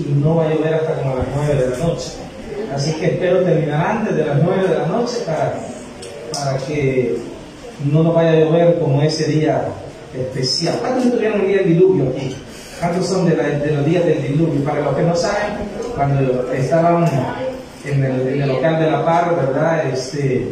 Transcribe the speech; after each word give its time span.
y 0.00 0.12
no 0.22 0.36
va 0.36 0.46
a 0.46 0.54
llover 0.54 0.74
hasta 0.74 0.94
como 0.94 1.16
las 1.16 1.26
9 1.34 1.54
de 1.54 1.70
la 1.70 1.76
noche. 1.78 2.10
Así 2.74 2.92
que 2.94 3.06
espero 3.06 3.42
terminar 3.42 3.86
antes 3.86 4.16
de 4.16 4.24
las 4.24 4.42
9 4.42 4.68
de 4.68 4.78
la 4.78 4.86
noche 4.86 5.16
para, 5.26 5.54
para 6.32 6.58
que 6.66 7.16
no 7.92 8.02
nos 8.02 8.14
vaya 8.14 8.30
a 8.30 8.36
llover 8.36 8.78
como 8.78 9.02
ese 9.02 9.24
día 9.24 9.64
especial. 10.14 10.76
¿Cuántos 10.80 11.06
estuvieron 11.06 11.40
el 11.40 11.48
día 11.48 11.56
del 11.58 11.66
diluvio 11.66 12.10
aquí? 12.10 12.36
¿Cuántos 12.78 13.06
son 13.06 13.28
de, 13.28 13.36
los 13.36 13.84
días 13.84 14.04
del 14.04 14.22
diluvio? 14.22 14.64
Para 14.64 14.80
los 14.80 14.96
que 14.96 15.02
no 15.02 15.14
saben, 15.14 15.52
cuando 15.94 16.52
estaban 16.52 17.06
en 17.84 18.04
el, 18.04 18.48
local 18.48 18.80
de 18.80 18.90
la 18.90 19.04
par, 19.04 19.36
¿verdad? 19.36 19.86
Este, 19.92 20.48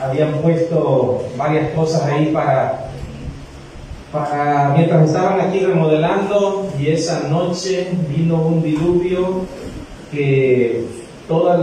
habían 0.00 0.32
puesto 0.34 1.24
varias 1.36 1.72
cosas 1.74 2.04
ahí 2.04 2.30
para, 2.32 2.83
mientras 4.76 5.08
estaban 5.08 5.40
aquí 5.40 5.60
remodelando 5.60 6.68
y 6.78 6.88
esa 6.88 7.28
noche 7.28 7.88
vino 8.08 8.46
un 8.46 8.62
diluvio 8.62 9.40
que 10.12 10.84
todas, 11.26 11.58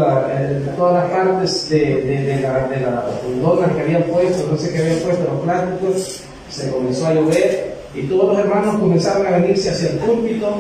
todas 0.76 1.04
las 1.04 1.12
partes 1.12 1.70
de, 1.70 2.02
de, 2.02 2.42
la, 2.42 2.68
de 2.68 2.82
la 2.82 3.74
que 3.76 3.82
habían 3.82 4.04
puesto, 4.04 4.52
no 4.52 4.58
sé 4.58 4.74
qué 4.74 4.80
habían 4.80 5.00
puesto, 5.00 5.24
los 5.24 5.44
plásticos, 5.44 6.24
se 6.50 6.70
comenzó 6.70 7.08
a 7.08 7.14
llover 7.14 7.76
y 7.96 8.02
todos 8.04 8.34
los 8.34 8.40
hermanos 8.40 8.76
comenzaron 8.76 9.26
a 9.28 9.38
venirse 9.38 9.70
hacia 9.70 9.90
el 9.92 9.98
púlpito. 9.98 10.54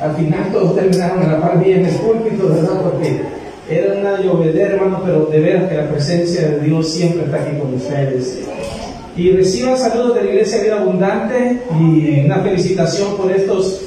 Al 0.00 0.16
final 0.16 0.52
todos 0.52 0.74
terminaron 0.74 1.22
a 1.22 1.32
la 1.32 1.40
par 1.40 1.62
bien 1.62 1.80
en 1.80 1.86
el 1.86 1.94
púlpito, 1.96 2.48
¿verdad? 2.48 2.82
Porque 2.82 3.20
era 3.70 3.94
una 4.00 4.20
llovedera, 4.20 4.74
hermano, 4.74 5.02
pero 5.04 5.26
de 5.26 5.38
veras 5.38 5.68
que 5.68 5.76
la 5.76 5.88
presencia 5.88 6.48
de 6.48 6.60
Dios 6.60 6.88
siempre 6.90 7.24
está 7.24 7.36
aquí 7.36 7.56
con 7.58 7.74
ustedes. 7.74 8.40
Y 9.16 9.30
reciban 9.30 9.76
saludos 9.76 10.14
de 10.14 10.24
la 10.24 10.30
Iglesia 10.30 10.62
Vida 10.62 10.80
Abundante 10.80 11.60
y 11.78 12.20
una 12.24 12.40
felicitación 12.40 13.16
por 13.16 13.30
estos 13.30 13.82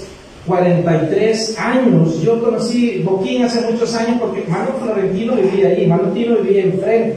43 0.45 1.57
años. 1.57 2.21
Yo 2.21 2.43
conocí 2.43 3.01
Boquín 3.03 3.43
hace 3.43 3.71
muchos 3.71 3.95
años 3.95 4.17
porque 4.19 4.43
Mano 4.47 4.75
Florentino 4.79 5.33
vivía 5.35 5.69
ahí, 5.69 5.87
Mano 5.87 6.09
Tino 6.09 6.37
vivía 6.37 6.65
enfrente. 6.65 7.15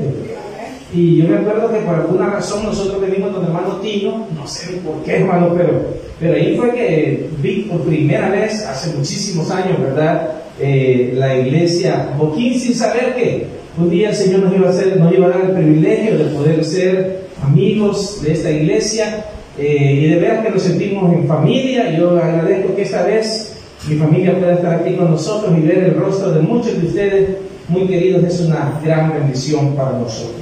Y 0.94 1.18
yo 1.18 1.28
me 1.28 1.36
acuerdo 1.36 1.70
que 1.70 1.80
por 1.80 1.96
alguna 1.96 2.30
razón 2.30 2.64
nosotros 2.64 2.98
venimos 2.98 3.34
con 3.34 3.44
hermano 3.44 3.76
Tino, 3.82 4.26
no 4.34 4.46
sé 4.46 4.76
por 4.78 5.02
qué 5.04 5.16
hermano, 5.16 5.52
pero, 5.54 5.84
pero 6.18 6.34
ahí 6.34 6.56
fue 6.56 6.72
que 6.72 7.28
vi 7.42 7.62
por 7.70 7.82
primera 7.82 8.30
vez, 8.30 8.64
hace 8.64 8.96
muchísimos 8.96 9.50
años, 9.50 9.78
¿verdad? 9.78 10.30
Eh, 10.58 11.12
la 11.14 11.36
iglesia 11.36 12.08
Boquín 12.16 12.58
sin 12.58 12.74
saber 12.74 13.14
que 13.14 13.46
un 13.76 13.90
día 13.90 14.08
el 14.08 14.16
Señor 14.16 14.40
nos 14.40 14.56
iba 14.56 14.66
a, 14.68 14.70
hacer, 14.70 14.96
nos 14.96 15.12
iba 15.12 15.26
a 15.26 15.28
dar 15.28 15.42
el 15.42 15.50
privilegio 15.52 16.16
de 16.16 16.24
poder 16.24 16.64
ser 16.64 17.27
amigos 17.42 18.22
de 18.22 18.32
esta 18.32 18.50
iglesia 18.50 19.24
eh, 19.58 20.00
y 20.02 20.06
de 20.08 20.16
ver 20.16 20.42
que 20.42 20.50
nos 20.50 20.62
sentimos 20.62 21.12
en 21.12 21.26
familia. 21.26 21.90
Yo 21.98 22.10
agradezco 22.10 22.74
que 22.74 22.82
esta 22.82 23.02
vez 23.02 23.56
mi 23.88 23.96
familia 23.96 24.38
pueda 24.38 24.54
estar 24.54 24.74
aquí 24.74 24.94
con 24.96 25.10
nosotros 25.10 25.52
y 25.56 25.60
ver 25.60 25.78
el 25.78 25.94
rostro 25.94 26.30
de 26.32 26.40
muchos 26.40 26.80
de 26.80 26.86
ustedes 26.86 27.36
muy 27.68 27.86
queridos. 27.86 28.24
Es 28.24 28.40
una 28.40 28.80
gran 28.84 29.12
bendición 29.12 29.74
para 29.74 29.92
nosotros. 29.92 30.36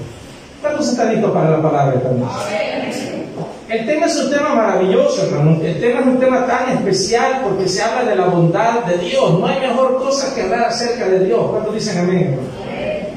¿Cuántos 0.61 0.89
están 0.89 1.13
listos 1.13 1.31
para 1.31 1.51
la 1.51 1.63
palabra 1.63 1.95
esta 1.95 2.11
El 3.75 3.87
tema 3.87 4.07
es 4.07 4.17
un 4.17 4.31
tema 4.31 4.55
maravilloso, 4.55 5.27
hermano. 5.27 5.61
El 5.63 5.81
tema 5.81 6.01
es 6.01 6.07
un 6.07 6.19
tema 6.19 6.47
tan 6.47 6.77
especial 6.77 7.43
porque 7.45 7.69
se 7.69 7.83
habla 7.83 8.11
de 8.11 8.17
la 8.17 8.27
bondad 8.27 8.85
de 8.85 8.99
Dios. 8.99 9.39
No 9.39 9.47
hay 9.47 9.61
mejor 9.61 9.99
cosa 9.99 10.35
que 10.35 10.43
hablar 10.43 10.65
acerca 10.65 11.09
de 11.09 11.25
Dios. 11.25 11.41
¿Cuántos 11.51 11.75
dicen 11.75 11.99
amén? 11.99 12.37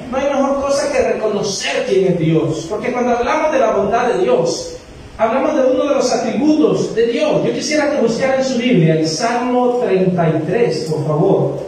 No 0.10 0.18
hay 0.18 0.26
mejor 0.26 0.62
cosa 0.62 0.92
que 0.92 1.02
reconocer 1.02 1.86
quién 1.88 2.14
es 2.14 2.20
Dios. 2.20 2.66
Porque 2.70 2.92
cuando 2.92 3.16
hablamos 3.16 3.52
de 3.52 3.60
la 3.60 3.72
bondad 3.72 4.14
de 4.14 4.24
Dios, 4.24 4.78
hablamos 5.18 5.56
de 5.56 5.72
uno 5.72 5.88
de 5.88 5.96
los 5.96 6.12
atributos 6.12 6.96
de 6.96 7.08
Dios. 7.08 7.44
Yo 7.46 7.54
quisiera 7.54 7.92
que 7.92 8.02
buscaran 8.02 8.40
en 8.40 8.46
su 8.46 8.58
Biblia 8.58 8.96
el 8.96 9.08
Salmo 9.08 9.80
33, 9.84 10.86
por 10.90 11.06
favor. 11.06 11.60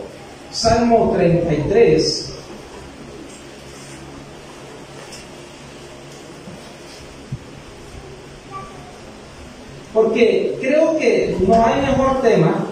Salmo 0.51 1.13
33. 1.15 2.27
Porque 9.93 10.57
creo 10.61 10.97
que 10.97 11.35
no 11.45 11.65
hay 11.65 11.81
mejor 11.81 12.21
tema, 12.21 12.65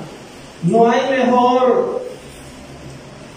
no 0.63 0.89
hay 0.89 1.01
mejor 1.09 1.98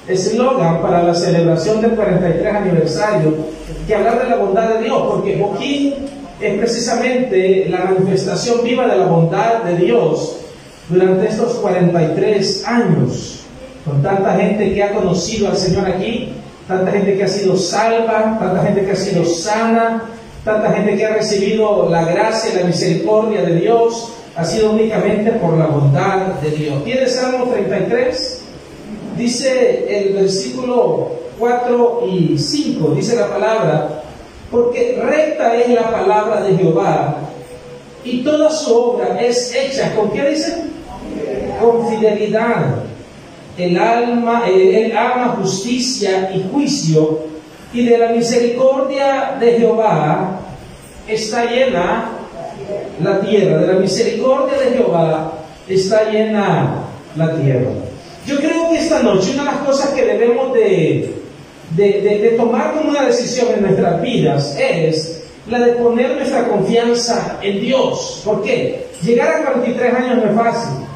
eslogan 0.08 0.82
para 0.82 1.02
la 1.02 1.14
celebración 1.14 1.80
del 1.80 1.92
43 1.92 2.54
aniversario 2.54 3.34
que 3.86 3.94
hablar 3.94 4.22
de 4.22 4.30
la 4.30 4.36
bondad 4.36 4.68
de 4.74 4.84
Dios, 4.84 5.02
porque 5.08 5.38
Joaquín 5.38 5.94
es 6.40 6.58
precisamente 6.58 7.66
la 7.68 7.84
manifestación 7.84 8.62
viva 8.64 8.86
de 8.86 8.96
la 8.96 9.06
bondad 9.06 9.62
de 9.62 9.76
Dios 9.76 10.38
durante 10.88 11.28
estos 11.28 11.54
43 11.54 12.66
años, 12.66 13.40
con 13.84 14.02
tanta 14.02 14.34
gente 14.34 14.74
que 14.74 14.82
ha 14.82 14.92
conocido 14.92 15.48
al 15.48 15.56
Señor 15.56 15.88
aquí, 15.88 16.32
tanta 16.66 16.90
gente 16.90 17.16
que 17.16 17.24
ha 17.24 17.28
sido 17.28 17.56
salva, 17.56 18.38
tanta 18.38 18.62
gente 18.64 18.84
que 18.84 18.92
ha 18.92 18.96
sido 18.96 19.24
sana, 19.24 20.04
tanta 20.44 20.72
gente 20.72 20.96
que 20.96 21.06
ha 21.06 21.14
recibido 21.14 21.88
la 21.88 22.04
gracia 22.04 22.52
y 22.52 22.56
la 22.56 22.64
misericordia 22.64 23.42
de 23.42 23.56
Dios, 23.56 24.12
ha 24.34 24.44
sido 24.44 24.72
únicamente 24.72 25.30
por 25.32 25.56
la 25.56 25.66
bondad 25.66 26.26
de 26.40 26.50
Dios. 26.50 26.84
¿Tiene 26.84 27.06
Salmo 27.06 27.46
33? 27.46 28.41
Dice 29.16 29.86
el 29.88 30.14
versículo 30.14 31.10
4 31.38 32.04
y 32.10 32.38
5, 32.38 32.94
dice 32.94 33.16
la 33.16 33.28
palabra, 33.28 34.02
porque 34.50 35.00
recta 35.02 35.56
es 35.56 35.70
la 35.70 35.90
palabra 35.90 36.42
de 36.42 36.56
Jehová 36.56 37.16
y 38.04 38.22
toda 38.22 38.50
su 38.50 38.74
obra 38.74 39.20
es 39.20 39.54
hecha, 39.54 39.94
¿con 39.94 40.10
qué 40.10 40.30
dice? 40.30 40.64
Con 41.60 41.88
fidelidad. 41.88 42.76
El 43.56 43.78
alma, 43.78 44.44
el 44.48 44.96
ama 44.96 45.36
justicia 45.40 46.30
y 46.34 46.48
juicio 46.50 47.20
y 47.72 47.84
de 47.86 47.98
la 47.98 48.08
misericordia 48.08 49.36
de 49.38 49.52
Jehová 49.58 50.40
está 51.06 51.44
llena 51.44 52.10
la 53.02 53.20
tierra, 53.20 53.58
de 53.58 53.66
la 53.66 53.78
misericordia 53.80 54.58
de 54.58 54.76
Jehová 54.76 55.32
está 55.68 56.10
llena 56.10 56.74
la 57.16 57.36
tierra. 57.36 57.70
Yo 58.26 58.36
creo 58.36 58.70
que 58.70 58.78
esta 58.78 59.02
noche 59.02 59.32
una 59.34 59.44
de 59.44 59.50
las 59.50 59.66
cosas 59.66 59.90
que 59.90 60.04
debemos 60.04 60.52
de, 60.54 61.12
de, 61.76 62.34
tomar 62.36 62.74
como 62.74 62.90
una 62.90 63.06
decisión 63.06 63.48
en 63.54 63.62
nuestras 63.62 64.00
vidas 64.00 64.56
es 64.58 65.24
la 65.48 65.58
de 65.58 65.72
poner 65.72 66.16
nuestra 66.16 66.46
confianza 66.46 67.38
en 67.42 67.60
Dios. 67.60 68.22
¿Por 68.24 68.42
qué? 68.42 68.86
Llegar 69.02 69.34
a 69.34 69.42
43 69.42 69.94
años 69.94 70.16
no 70.24 70.30
es 70.30 70.36
fácil. 70.36 70.86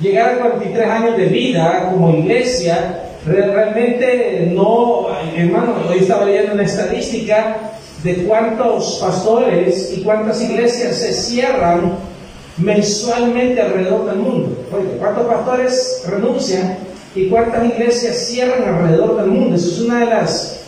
Llegar 0.00 0.34
a 0.34 0.38
43 0.38 0.88
años 0.88 1.16
de 1.16 1.26
vida 1.26 1.88
como 1.90 2.16
iglesia, 2.16 3.02
realmente 3.26 4.48
no, 4.52 5.08
hermano, 5.36 5.74
hoy 5.90 5.98
estaba 5.98 6.26
leyendo 6.26 6.52
una 6.52 6.62
estadística 6.62 7.72
de 8.04 8.24
cuántos 8.24 8.98
pastores 9.00 9.92
y 9.96 10.02
cuántas 10.02 10.40
iglesias 10.42 10.96
se 10.96 11.12
cierran 11.12 11.98
mensualmente 12.58 13.60
alrededor 13.60 14.06
del 14.06 14.18
mundo. 14.18 14.56
Oye, 14.72 14.96
¿cuántos 14.98 15.26
pastores 15.26 16.04
renuncian 16.08 16.78
y 17.14 17.28
cuántas 17.28 17.64
iglesias 17.66 18.16
cierran 18.16 18.62
alrededor 18.62 19.16
del 19.16 19.30
mundo? 19.30 19.56
Eso 19.56 19.68
es 19.68 19.80
una 19.80 20.00
de 20.00 20.06
las, 20.06 20.64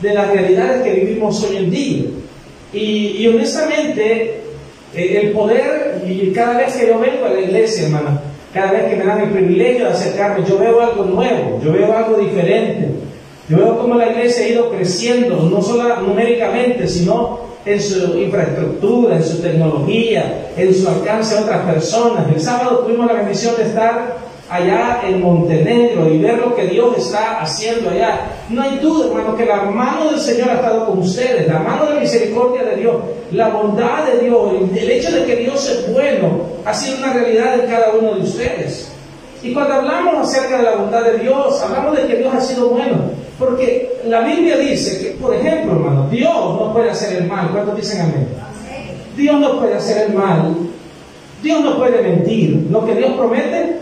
de 0.00 0.14
las 0.14 0.30
realidades 0.30 0.82
que 0.82 1.00
vivimos 1.00 1.42
hoy 1.44 1.56
en 1.56 1.70
día. 1.70 2.04
Y, 2.72 3.26
honestamente, 3.28 4.40
eh, 4.94 5.20
el 5.22 5.30
poder, 5.30 6.02
y 6.06 6.30
cada 6.32 6.58
vez 6.58 6.74
que 6.76 6.88
yo 6.88 6.98
vengo 6.98 7.24
a 7.24 7.30
la 7.30 7.40
iglesia, 7.40 7.84
hermano, 7.84 8.20
cada 8.52 8.72
vez 8.72 8.84
que 8.86 8.96
me 8.96 9.04
dan 9.04 9.20
el 9.20 9.30
privilegio 9.30 9.86
de 9.86 9.92
acercarme, 9.92 10.46
yo 10.46 10.58
veo 10.58 10.80
algo 10.80 11.04
nuevo, 11.04 11.60
yo 11.62 11.72
veo 11.72 11.96
algo 11.96 12.18
diferente. 12.18 12.88
Yo 13.48 13.58
veo 13.58 13.78
cómo 13.78 13.94
la 13.94 14.10
iglesia 14.10 14.44
ha 14.44 14.48
ido 14.48 14.70
creciendo, 14.70 15.36
no 15.36 15.62
solo 15.62 16.00
numéricamente, 16.00 16.88
sino 16.88 17.38
en 17.66 17.80
su 17.80 18.16
infraestructura, 18.16 19.16
en 19.16 19.24
su 19.24 19.42
tecnología, 19.42 20.50
en 20.56 20.72
su 20.72 20.88
alcance 20.88 21.36
a 21.36 21.40
otras 21.40 21.72
personas. 21.72 22.26
El 22.32 22.40
sábado 22.40 22.78
tuvimos 22.78 23.06
la 23.06 23.14
bendición 23.14 23.56
de 23.56 23.64
estar 23.64 24.16
allá 24.48 25.00
en 25.04 25.20
Montenegro 25.20 26.08
y 26.08 26.18
ver 26.18 26.38
lo 26.38 26.54
que 26.54 26.68
Dios 26.68 26.96
está 26.96 27.40
haciendo 27.40 27.90
allá. 27.90 28.20
No 28.48 28.62
hay 28.62 28.78
duda, 28.78 29.08
hermano, 29.08 29.36
que 29.36 29.44
la 29.44 29.62
mano 29.62 30.10
del 30.10 30.20
Señor 30.20 30.50
ha 30.50 30.54
estado 30.54 30.86
con 30.86 31.00
ustedes, 31.00 31.48
la 31.48 31.58
mano 31.58 31.86
de 31.86 31.94
la 31.94 32.00
misericordia 32.00 32.62
de 32.62 32.76
Dios, 32.76 32.96
la 33.32 33.48
bondad 33.48 34.04
de 34.06 34.24
Dios, 34.24 34.52
el 34.76 34.90
hecho 34.90 35.10
de 35.10 35.24
que 35.24 35.36
Dios 35.36 35.68
es 35.68 35.92
bueno, 35.92 36.42
ha 36.64 36.72
sido 36.72 36.98
una 36.98 37.12
realidad 37.12 37.58
en 37.58 37.68
cada 37.68 37.92
uno 37.94 38.14
de 38.14 38.20
ustedes. 38.20 38.95
Y 39.42 39.52
cuando 39.52 39.74
hablamos 39.74 40.28
acerca 40.28 40.58
de 40.58 40.62
la 40.64 40.76
bondad 40.76 41.04
de 41.04 41.18
Dios, 41.18 41.62
hablamos 41.62 41.96
de 41.96 42.06
que 42.06 42.16
Dios 42.16 42.34
ha 42.34 42.40
sido 42.40 42.70
bueno. 42.70 42.96
Porque 43.38 44.00
la 44.06 44.20
Biblia 44.20 44.56
dice 44.56 44.98
que, 44.98 45.10
por 45.12 45.34
ejemplo, 45.34 45.72
hermano, 45.72 46.08
Dios 46.10 46.34
no 46.34 46.72
puede 46.72 46.90
hacer 46.90 47.16
el 47.16 47.28
mal. 47.28 47.50
¿Cuántos 47.50 47.76
dicen 47.76 48.00
amén? 48.02 48.28
Dios 49.16 49.38
no 49.38 49.58
puede 49.58 49.74
hacer 49.74 50.08
el 50.08 50.14
mal. 50.14 50.54
Dios 51.42 51.62
no 51.62 51.76
puede 51.78 52.02
mentir. 52.02 52.66
Lo 52.70 52.84
que 52.86 52.94
Dios 52.94 53.12
promete, 53.12 53.78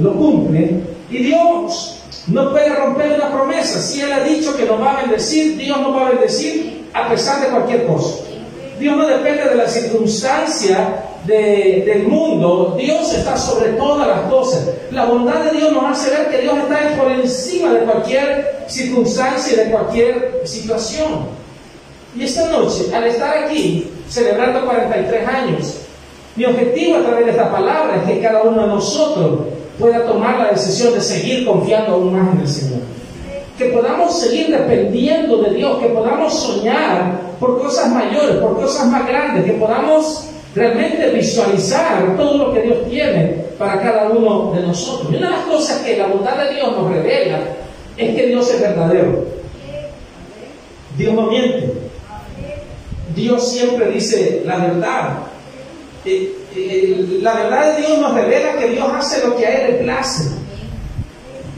lo 0.00 0.12
cumple. 0.14 0.80
Y 1.10 1.18
Dios 1.18 2.02
no 2.26 2.50
puede 2.50 2.74
romper 2.74 3.12
una 3.12 3.30
promesa. 3.30 3.80
Si 3.80 4.00
Él 4.00 4.12
ha 4.12 4.24
dicho 4.24 4.56
que 4.56 4.64
nos 4.64 4.80
va 4.80 4.98
a 4.98 5.02
bendecir, 5.02 5.56
Dios 5.56 5.80
nos 5.80 5.96
va 5.96 6.06
a 6.06 6.10
bendecir 6.10 6.86
a 6.92 7.08
pesar 7.08 7.42
de 7.42 7.48
cualquier 7.48 7.86
cosa. 7.86 8.24
Dios 8.80 8.96
no 8.96 9.06
depende 9.06 9.44
de 9.44 9.54
la 9.56 9.68
circunstancia 9.68 11.04
del 11.26 12.04
mundo, 12.04 12.76
Dios 12.80 13.12
está 13.14 13.36
sobre 13.36 13.72
todas 13.72 14.08
las 14.08 14.20
cosas. 14.22 14.68
La 14.90 15.04
bondad 15.04 15.44
de 15.44 15.58
Dios 15.58 15.70
nos 15.70 15.84
hace 15.84 16.10
ver 16.10 16.30
que 16.30 16.38
Dios 16.38 16.56
está 16.56 16.96
por 16.96 17.12
encima 17.12 17.74
de 17.74 17.80
cualquier 17.80 18.64
circunstancia 18.66 19.52
y 19.52 19.56
de 19.56 19.70
cualquier 19.70 20.40
situación. 20.44 21.26
Y 22.16 22.24
esta 22.24 22.48
noche, 22.48 22.86
al 22.94 23.04
estar 23.04 23.36
aquí, 23.44 23.88
celebrando 24.08 24.64
43 24.64 25.28
años, 25.28 25.76
mi 26.34 26.46
objetivo 26.46 26.96
a 26.96 27.02
través 27.02 27.26
de 27.26 27.30
esta 27.32 27.52
palabra 27.52 27.96
es 27.96 28.10
que 28.10 28.22
cada 28.22 28.42
uno 28.42 28.62
de 28.62 28.68
nosotros 28.68 29.40
pueda 29.78 30.06
tomar 30.06 30.38
la 30.38 30.50
decisión 30.52 30.94
de 30.94 31.00
seguir 31.02 31.44
confiando 31.44 31.92
aún 31.92 32.14
más 32.14 32.34
en 32.34 32.40
el 32.40 32.48
Señor. 32.48 32.80
Que 33.60 33.66
podamos 33.66 34.18
seguir 34.18 34.48
dependiendo 34.48 35.36
de 35.42 35.50
Dios, 35.50 35.82
que 35.82 35.88
podamos 35.88 36.32
soñar 36.32 37.20
por 37.38 37.60
cosas 37.60 37.92
mayores, 37.92 38.36
por 38.36 38.58
cosas 38.58 38.86
más 38.86 39.06
grandes, 39.06 39.44
que 39.44 39.52
podamos 39.52 40.30
realmente 40.54 41.10
visualizar 41.10 42.16
todo 42.16 42.38
lo 42.38 42.54
que 42.54 42.62
Dios 42.62 42.78
tiene 42.88 43.44
para 43.58 43.82
cada 43.82 44.08
uno 44.08 44.52
de 44.54 44.62
nosotros. 44.62 45.12
Y 45.12 45.16
una 45.16 45.26
de 45.26 45.36
las 45.36 45.44
cosas 45.44 45.82
que 45.82 45.98
la 45.98 46.06
bondad 46.06 46.42
de 46.42 46.54
Dios 46.54 46.72
nos 46.72 46.90
revela 46.90 47.38
es 47.98 48.16
que 48.16 48.26
Dios 48.28 48.50
es 48.50 48.62
verdadero. 48.62 49.26
Dios 50.96 51.12
no 51.12 51.26
miente. 51.26 51.70
Dios 53.14 53.52
siempre 53.52 53.90
dice 53.90 54.42
la 54.46 54.56
verdad. 54.56 55.18
Eh, 56.06 56.32
eh, 56.56 57.18
la 57.20 57.34
verdad 57.34 57.76
de 57.76 57.82
Dios 57.82 57.98
nos 57.98 58.14
revela 58.14 58.56
que 58.58 58.68
Dios 58.68 58.88
hace 58.90 59.26
lo 59.26 59.36
que 59.36 59.44
a 59.44 59.66
Él 59.66 59.72
le 59.72 59.78
place. 59.84 60.39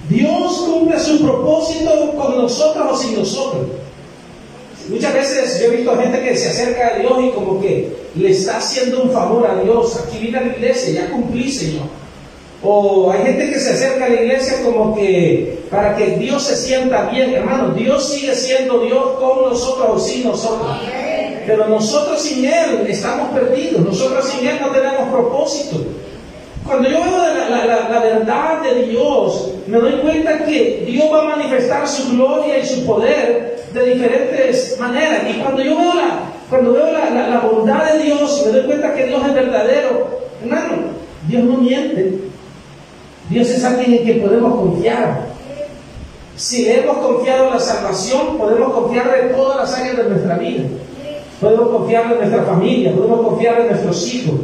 Dios 0.09 0.59
cumple 0.67 0.99
su 0.99 1.23
propósito 1.23 2.15
con 2.17 2.37
nosotros 2.37 2.87
o 2.91 2.97
sin 2.97 3.19
nosotros. 3.19 3.67
Muchas 4.89 5.15
veces 5.15 5.61
yo 5.61 5.67
he 5.67 5.77
visto 5.77 5.97
gente 5.97 6.23
que 6.23 6.37
se 6.37 6.49
acerca 6.51 6.89
a 6.89 6.99
Dios 6.99 7.13
y 7.23 7.31
como 7.31 7.61
que 7.61 7.93
le 8.17 8.31
está 8.31 8.59
haciendo 8.59 9.03
un 9.03 9.11
favor 9.11 9.47
a 9.47 9.63
Dios. 9.63 9.97
Aquí 9.97 10.19
viene 10.19 10.39
a 10.39 10.41
la 10.43 10.49
iglesia, 10.49 11.03
ya 11.03 11.11
cumplí, 11.11 11.51
Señor. 11.51 11.85
O 12.65 13.11
hay 13.11 13.23
gente 13.23 13.51
que 13.51 13.59
se 13.59 13.71
acerca 13.71 14.07
a 14.07 14.09
la 14.09 14.23
iglesia 14.23 14.63
como 14.63 14.95
que 14.95 15.63
para 15.71 15.97
que 15.97 16.17
Dios 16.17 16.43
se 16.43 16.57
sienta 16.57 17.09
bien. 17.11 17.33
Hermano, 17.33 17.75
Dios 17.75 18.09
sigue 18.09 18.35
siendo 18.35 18.81
Dios 18.81 19.05
con 19.19 19.51
nosotros 19.51 19.89
o 19.95 19.99
sin 19.99 20.25
nosotros. 20.25 20.69
Pero 21.47 21.69
nosotros 21.69 22.21
sin 22.23 22.45
Él 22.45 22.87
estamos 22.89 23.31
perdidos. 23.31 23.85
Nosotros 23.85 24.29
sin 24.29 24.47
Él 24.47 24.59
no 24.61 24.71
tenemos 24.71 25.09
propósito. 25.11 25.85
Cuando 26.67 26.89
yo 26.89 26.99
veo 27.01 27.19
la, 27.51 28.01
verdad 28.01 28.63
de 28.63 28.87
Dios, 28.87 29.53
me 29.67 29.79
doy 29.79 29.93
cuenta 30.01 30.45
que 30.45 30.85
Dios 30.87 31.07
va 31.13 31.23
a 31.23 31.37
manifestar 31.37 31.87
su 31.89 32.17
gloria 32.17 32.59
y 32.59 32.67
su 32.67 32.87
poder 32.87 33.65
de 33.73 33.95
diferentes 33.95 34.79
maneras. 34.79 35.23
Y 35.29 35.41
cuando 35.41 35.63
yo 35.63 35.77
veo 35.77 35.95
la, 35.95 36.21
cuando 36.49 36.73
veo 36.73 36.93
la, 36.93 37.41
bondad 37.41 37.93
de 37.93 38.05
Dios, 38.05 38.45
me 38.47 38.53
doy 38.53 38.67
cuenta 38.67 38.95
que 38.95 39.07
Dios 39.07 39.23
es 39.27 39.35
verdadero. 39.35 40.21
Hermano, 40.43 40.73
Dios 41.27 41.45
no 41.45 41.57
miente. 41.57 42.19
Dios 43.29 43.49
es 43.49 43.65
alguien 43.65 43.95
en 43.95 44.05
quien 44.05 44.23
podemos 44.23 44.55
confiar. 44.55 45.33
Si 46.37 46.69
hemos 46.69 46.99
confiado 46.99 47.51
la 47.51 47.59
salvación, 47.59 48.39
podemos 48.39 48.73
confiar 48.73 49.11
de 49.11 49.35
todas 49.35 49.57
las 49.59 49.79
áreas 49.79 49.97
de 49.97 50.05
nuestra 50.05 50.39
vida. 50.39 50.65
Podemos 51.41 51.69
confiar 51.71 52.13
en 52.13 52.19
nuestra 52.19 52.45
familia, 52.45 52.93
podemos 52.93 53.27
confiar 53.27 53.61
en 53.61 53.67
nuestros 53.69 54.15
hijos, 54.15 54.35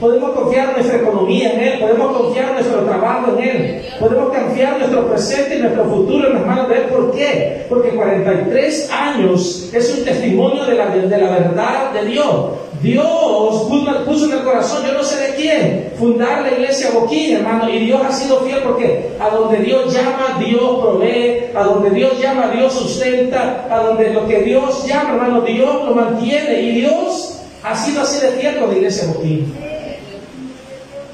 Podemos 0.00 0.30
confiar 0.30 0.72
nuestra 0.72 0.96
economía 0.96 1.52
en 1.52 1.60
Él, 1.60 1.80
podemos 1.80 2.16
confiar 2.16 2.54
nuestro 2.54 2.80
trabajo 2.84 3.36
en 3.36 3.44
Él, 3.48 3.82
podemos 4.00 4.34
confiar 4.34 4.78
nuestro 4.78 5.06
presente 5.08 5.56
y 5.56 5.60
nuestro 5.60 5.84
futuro 5.84 6.28
en 6.28 6.34
las 6.34 6.46
manos 6.46 6.68
de 6.70 6.76
Él. 6.76 6.82
¿Por 6.84 7.12
qué? 7.12 7.66
Porque 7.68 7.90
43 7.90 8.90
años 8.90 9.70
es 9.74 9.94
un 9.98 10.04
testimonio 10.04 10.64
de 10.64 10.74
la, 10.74 10.86
de 10.88 11.18
la 11.18 11.30
verdad 11.30 11.92
de 11.92 12.06
Dios. 12.06 12.46
Dios 12.80 13.66
puso 14.06 14.24
en 14.24 14.38
el 14.38 14.42
corazón, 14.42 14.86
yo 14.86 14.94
no 14.94 15.04
sé 15.04 15.20
de 15.20 15.34
quién, 15.34 15.92
fundar 15.98 16.40
la 16.40 16.52
iglesia 16.52 16.90
Boquín, 16.94 17.36
hermano, 17.36 17.68
y 17.68 17.78
Dios 17.80 18.00
ha 18.02 18.10
sido 18.10 18.40
fiel 18.40 18.60
porque 18.62 19.10
a 19.20 19.28
donde 19.28 19.58
Dios 19.58 19.92
llama, 19.92 20.38
Dios 20.42 20.80
provee, 20.80 21.50
a 21.54 21.62
donde 21.62 21.90
Dios 21.90 22.18
llama, 22.18 22.50
Dios 22.54 22.72
sustenta, 22.72 23.66
a 23.70 23.82
donde 23.82 24.14
lo 24.14 24.26
que 24.26 24.40
Dios 24.40 24.86
llama, 24.86 25.10
hermano, 25.10 25.42
Dios 25.42 25.84
lo 25.84 25.94
mantiene, 25.94 26.62
y 26.62 26.80
Dios 26.80 27.42
ha 27.62 27.76
sido 27.76 28.00
así 28.00 28.24
de 28.24 28.32
fiel 28.32 28.56
con 28.56 28.70
la 28.70 28.76
iglesia 28.76 29.08
Boquín. 29.12 29.69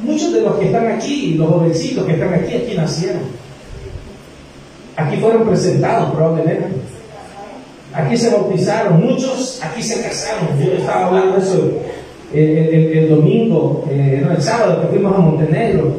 Muchos 0.06 0.32
de 0.32 0.41
los 0.43 0.56
que 0.56 0.67
están 0.67 0.87
aquí, 0.87 1.35
los 1.35 1.49
jovencitos 1.49 2.06
que 2.06 2.12
están 2.12 2.32
aquí, 2.32 2.55
aquí 2.55 2.75
nacieron. 2.76 3.23
Aquí 4.97 5.17
fueron 5.17 5.47
presentados 5.47 6.14
probablemente. 6.14 6.69
Aquí 7.93 8.17
se 8.17 8.31
bautizaron, 8.31 9.00
muchos 9.00 9.61
aquí 9.62 9.82
se 9.82 10.03
casaron. 10.03 10.49
Yo 10.64 10.73
estaba 10.73 11.06
hablando 11.06 11.37
de 11.37 11.43
eso 11.43 11.70
el, 12.32 13.08
domingo, 13.08 13.85
eh, 13.91 14.23
no, 14.25 14.32
el 14.32 14.43
sábado 14.43 14.82
que 14.82 14.88
fuimos 14.88 15.14
a 15.14 15.19
Montenegro, 15.19 15.97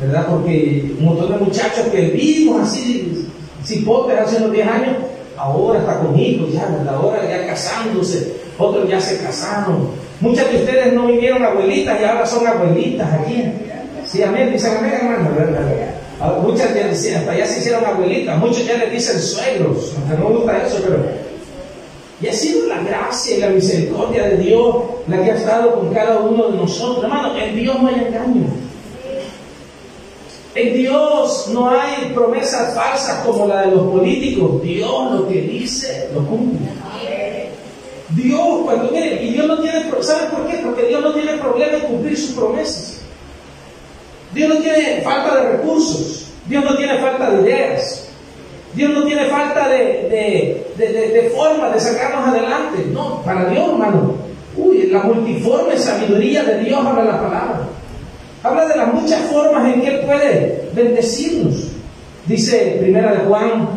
¿verdad? 0.00 0.26
Porque 0.28 0.94
un 0.98 1.04
montón 1.04 1.32
de 1.32 1.44
muchachos 1.44 1.86
que 1.92 2.08
vimos 2.10 2.62
así, 2.62 3.28
cipotes 3.64 4.18
hace 4.18 4.36
unos 4.38 4.52
10 4.52 4.66
años, 4.66 4.96
ahora 5.36 5.80
está 5.80 5.98
con 6.00 6.18
hijos, 6.18 6.52
ya, 6.52 6.66
¿verdad? 6.66 6.94
Ahora 6.94 7.28
ya 7.28 7.46
casándose, 7.46 8.34
otros 8.58 8.88
ya 8.88 9.00
se 9.00 9.18
casaron, 9.18 9.88
Muchas 10.20 10.50
de 10.50 10.58
ustedes 10.58 10.92
no 10.94 11.06
vivieron 11.06 11.44
abuelitas 11.44 12.00
y 12.00 12.04
ahora 12.04 12.26
son 12.26 12.46
abuelitas 12.46 13.12
aquí. 13.12 13.44
Sí, 14.06 14.22
amén, 14.22 14.52
dicen 14.52 14.76
amén, 14.78 14.92
hermano. 14.94 15.30
Ah, 16.20 16.38
muchas 16.42 16.74
ya 16.74 16.86
decían, 16.86 17.20
hasta 17.20 17.36
ya 17.36 17.46
se 17.46 17.58
hicieron 17.58 17.84
abuelitas, 17.84 18.38
muchos 18.38 18.64
ya 18.64 18.78
les 18.78 18.90
dicen 18.90 19.20
suegros, 19.20 19.92
aunque 19.96 20.16
no 20.16 20.30
me 20.30 20.36
gusta 20.36 20.66
eso, 20.66 20.78
pero. 20.82 21.04
Y 22.22 22.28
ha 22.28 22.32
sido 22.32 22.66
la 22.66 22.80
gracia 22.80 23.36
y 23.36 23.40
la 23.40 23.50
misericordia 23.50 24.22
de 24.22 24.38
Dios 24.38 24.76
la 25.06 25.22
que 25.22 25.32
ha 25.32 25.36
estado 25.36 25.74
con 25.74 25.92
cada 25.92 26.20
uno 26.20 26.48
de 26.48 26.56
nosotros. 26.56 27.04
Hermano, 27.04 27.36
en 27.36 27.54
Dios 27.54 27.82
no 27.82 27.88
hay 27.88 28.06
engaño. 28.06 28.46
En 30.54 30.72
Dios 30.72 31.48
no 31.52 31.68
hay 31.68 32.12
promesas 32.14 32.74
falsas 32.74 33.22
como 33.26 33.46
la 33.46 33.66
de 33.66 33.72
los 33.72 33.82
políticos. 33.88 34.62
Dios 34.62 35.12
lo 35.12 35.28
que 35.28 35.42
dice 35.42 36.08
lo 36.14 36.24
cumple. 36.26 36.66
Dios, 38.10 38.60
cuando 38.64 38.90
mire, 38.92 39.22
y 39.22 39.30
Dios 39.32 39.46
no 39.46 39.58
tiene, 39.58 39.84
¿saben 40.00 40.30
por 40.30 40.46
qué? 40.46 40.58
Porque 40.58 40.86
Dios 40.86 41.02
no 41.02 41.12
tiene 41.12 41.32
problema 41.38 41.78
en 41.78 41.84
cumplir 41.84 42.16
sus 42.16 42.32
promesas. 42.32 43.00
Dios 44.32 44.48
no 44.48 44.60
tiene 44.60 45.00
falta 45.02 45.34
de 45.36 45.52
recursos, 45.56 46.28
Dios 46.46 46.64
no 46.64 46.76
tiene 46.76 46.98
falta 46.98 47.30
de 47.30 47.42
ideas, 47.42 48.08
Dios 48.74 48.92
no 48.92 49.04
tiene 49.04 49.24
falta 49.26 49.68
de, 49.68 50.64
de, 50.76 51.32
formas 51.34 51.72
de 51.74 51.80
sacarnos 51.80 52.28
adelante. 52.28 52.84
No, 52.92 53.22
para 53.22 53.48
Dios, 53.50 53.70
hermano, 53.70 54.14
uy, 54.56 54.88
la 54.88 55.00
multiforme 55.00 55.78
sabiduría 55.78 56.44
de 56.44 56.60
Dios 56.60 56.84
habla 56.84 57.04
la 57.04 57.20
palabra. 57.22 57.68
Habla 58.42 58.66
de 58.66 58.76
las 58.76 58.94
muchas 58.94 59.20
formas 59.32 59.72
en 59.72 59.80
que 59.80 59.88
Él 59.88 60.00
puede 60.06 60.68
bendecirnos. 60.74 61.68
Dice 62.26 62.76
Primera 62.80 63.12
de 63.12 63.18
Juan, 63.20 63.68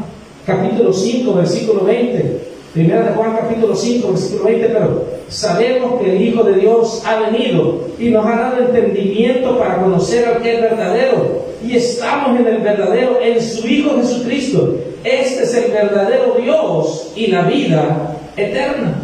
capítulo 0.45 0.91
5, 0.93 1.33
versículo 1.33 1.85
20. 1.85 2.48
Primera 2.73 3.03
de 3.03 3.15
Juan 3.15 3.35
capítulo 3.35 3.75
5, 3.75 4.09
versículo 4.09 4.43
20, 4.43 4.67
pero 4.67 5.05
sabemos 5.27 5.99
que 5.99 6.15
el 6.15 6.21
Hijo 6.21 6.43
de 6.43 6.59
Dios 6.59 7.01
ha 7.05 7.19
venido 7.19 7.87
y 7.97 8.09
nos 8.09 8.25
ha 8.25 8.35
dado 8.35 8.61
entendimiento 8.61 9.57
para 9.57 9.81
conocer 9.81 10.27
al 10.27 10.41
que 10.41 10.55
es 10.55 10.61
verdadero. 10.61 11.45
Y 11.65 11.75
estamos 11.75 12.39
en 12.39 12.47
el 12.47 12.59
verdadero, 12.59 13.19
en 13.21 13.41
su 13.41 13.67
Hijo 13.67 13.97
Jesucristo. 13.97 14.77
Este 15.03 15.43
es 15.43 15.53
el 15.55 15.71
verdadero 15.71 16.35
Dios 16.39 17.11
y 17.15 17.27
la 17.27 17.41
vida 17.43 18.15
eterna. 18.37 19.01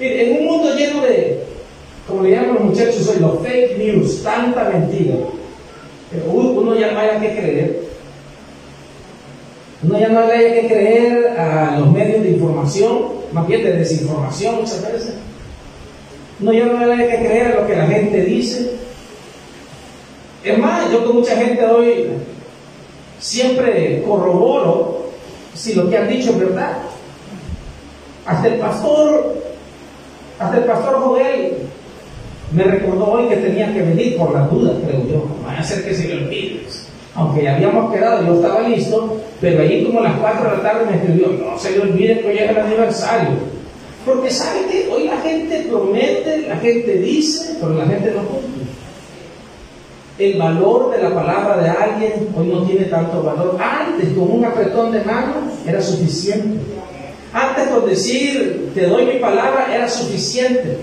En 0.00 0.38
un 0.38 0.46
mundo 0.46 0.74
lleno 0.74 1.02
de, 1.02 1.40
como 2.08 2.22
le 2.22 2.30
llaman 2.30 2.54
los 2.54 2.64
muchachos 2.64 3.08
hoy, 3.08 3.20
los 3.20 3.40
fake 3.40 3.78
news, 3.78 4.22
tanta 4.22 4.70
mentira, 4.70 5.16
uno 6.32 6.74
ya 6.74 6.90
no 6.92 6.98
hay 6.98 7.20
que 7.20 7.36
creer. 7.36 7.84
Uno 9.82 9.98
ya 9.98 10.08
no 10.08 10.20
hay 10.20 10.52
que 10.52 10.66
creer 10.66 11.38
a 11.38 11.78
los 11.78 11.92
medios 11.92 12.13
información, 12.44 12.98
más 13.32 13.46
bien 13.46 13.62
de 13.62 13.72
desinformación 13.72 14.56
muchas 14.56 14.82
veces. 14.82 15.14
No 16.38 16.52
ya 16.52 16.66
no 16.66 16.92
hay 16.92 17.08
que 17.08 17.16
creer 17.16 17.46
a 17.46 17.60
lo 17.60 17.66
que 17.66 17.76
la 17.76 17.86
gente 17.86 18.22
dice. 18.22 18.72
Es 20.42 20.58
más, 20.58 20.90
yo 20.90 21.04
con 21.04 21.16
mucha 21.16 21.36
gente 21.36 21.64
hoy 21.64 22.06
siempre 23.18 24.02
corroboro 24.06 25.06
si 25.54 25.74
lo 25.74 25.88
que 25.88 25.96
han 25.96 26.08
dicho 26.08 26.30
es 26.30 26.38
verdad. 26.38 26.78
Hasta 28.26 28.48
el 28.48 28.58
pastor, 28.58 29.42
hasta 30.38 30.58
el 30.58 30.64
pastor 30.64 31.00
Joel 31.00 31.56
me 32.52 32.64
recordó 32.64 33.12
hoy 33.12 33.28
que 33.28 33.36
tenía 33.36 33.72
que 33.72 33.82
venir 33.82 34.16
por 34.16 34.32
las 34.32 34.50
dudas, 34.50 34.76
creo 34.86 35.06
yo. 35.06 35.16
No 35.16 35.46
va 35.46 35.58
a 35.58 35.62
ser 35.62 35.84
que 35.84 35.94
se 35.94 36.08
le 36.08 36.24
olvide 36.24 36.64
aunque 37.14 37.44
ya 37.44 37.54
habíamos 37.54 37.92
quedado, 37.92 38.26
yo 38.26 38.34
estaba 38.34 38.68
listo, 38.68 39.20
pero 39.40 39.62
allí 39.62 39.84
como 39.84 40.00
a 40.00 40.04
las 40.04 40.18
4 40.18 40.50
de 40.50 40.56
la 40.56 40.62
tarde 40.62 40.86
me 40.90 40.96
escribió, 40.96 41.28
no 41.28 41.58
se 41.58 41.70
le 41.70 41.80
olvide 41.80 42.20
que 42.20 42.28
hoy 42.28 42.38
es 42.38 42.50
el 42.50 42.58
aniversario. 42.58 43.30
Porque 44.04 44.30
sabe 44.30 44.66
que 44.66 44.88
hoy 44.92 45.04
la 45.04 45.16
gente 45.18 45.66
promete, 45.68 46.46
la 46.48 46.56
gente 46.56 46.98
dice, 46.98 47.56
pero 47.60 47.74
la 47.74 47.86
gente 47.86 48.10
no 48.10 48.22
cumple. 48.22 48.64
El 50.18 50.38
valor 50.38 50.90
de 50.90 51.02
la 51.02 51.14
palabra 51.14 51.56
de 51.58 51.70
alguien 51.70 52.28
hoy 52.36 52.48
no 52.48 52.62
tiene 52.64 52.84
tanto 52.86 53.22
valor. 53.22 53.56
Antes, 53.60 54.10
con 54.10 54.30
un 54.30 54.44
apretón 54.44 54.92
de 54.92 55.02
mano, 55.02 55.34
era 55.66 55.80
suficiente. 55.80 56.60
Antes, 57.32 57.68
con 57.68 57.86
decir, 57.86 58.70
te 58.74 58.86
doy 58.86 59.06
mi 59.06 59.18
palabra, 59.18 59.74
era 59.74 59.88
suficiente. 59.88 60.78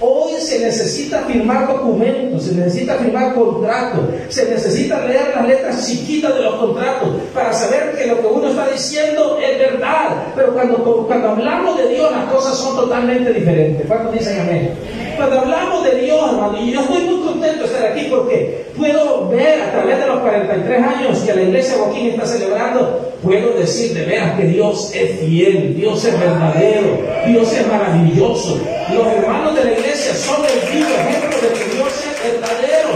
Hoy 0.00 0.40
se 0.40 0.60
necesita 0.60 1.22
firmar 1.22 1.66
documentos, 1.66 2.44
se 2.44 2.54
necesita 2.54 2.94
firmar 2.94 3.34
contratos, 3.34 4.04
se 4.28 4.48
necesita 4.48 5.04
leer 5.04 5.32
las 5.34 5.48
letras 5.48 5.88
chiquitas 5.88 6.36
de 6.36 6.42
los 6.42 6.54
contratos 6.54 7.08
para 7.34 7.52
saber 7.52 7.96
que 7.98 8.06
lo 8.06 8.20
que 8.20 8.26
uno 8.28 8.48
está 8.48 8.68
diciendo 8.68 9.38
es 9.42 9.58
verdad. 9.58 10.26
Pero 10.36 10.54
cuando, 10.54 11.04
cuando 11.04 11.30
hablamos 11.30 11.78
de 11.78 11.88
Dios 11.88 12.12
las 12.12 12.32
cosas 12.32 12.56
son 12.56 12.76
totalmente 12.76 13.32
diferentes. 13.32 13.84
¿Cuántos 13.88 14.12
dicen 14.12 14.40
amén? 14.40 14.70
Cuando 15.18 15.40
hablamos 15.40 15.82
de 15.82 16.00
Dios, 16.02 16.30
hermano, 16.30 16.62
y 16.62 16.70
yo 16.70 16.80
estoy 16.80 17.02
muy 17.02 17.26
contento 17.26 17.58
de 17.58 17.64
estar 17.64 17.86
aquí 17.90 18.06
porque 18.08 18.66
puedo 18.76 19.28
ver 19.28 19.62
a 19.62 19.72
través 19.72 19.98
de 19.98 20.06
los 20.06 20.20
43 20.20 20.80
años 20.80 21.18
que 21.18 21.34
la 21.34 21.42
iglesia 21.42 21.76
Joaquín 21.76 22.10
está 22.10 22.24
celebrando, 22.24 23.14
puedo 23.20 23.50
decir 23.54 23.94
de 23.94 24.04
veras 24.04 24.38
que 24.38 24.46
Dios 24.46 24.92
es 24.94 25.18
fiel, 25.18 25.74
Dios 25.76 26.04
es 26.04 26.20
verdadero, 26.20 27.00
Dios 27.26 27.52
es 27.52 27.66
maravilloso. 27.66 28.60
Los 28.94 29.06
hermanos 29.08 29.56
de 29.56 29.64
la 29.64 29.72
iglesia 29.72 30.14
son 30.14 30.36
el 30.44 30.72
vivo 30.72 30.88
ejemplo 30.88 31.40
de 31.40 31.48
que 31.48 31.74
Dios 31.74 31.88
es 31.88 32.32
verdadero. 32.32 32.88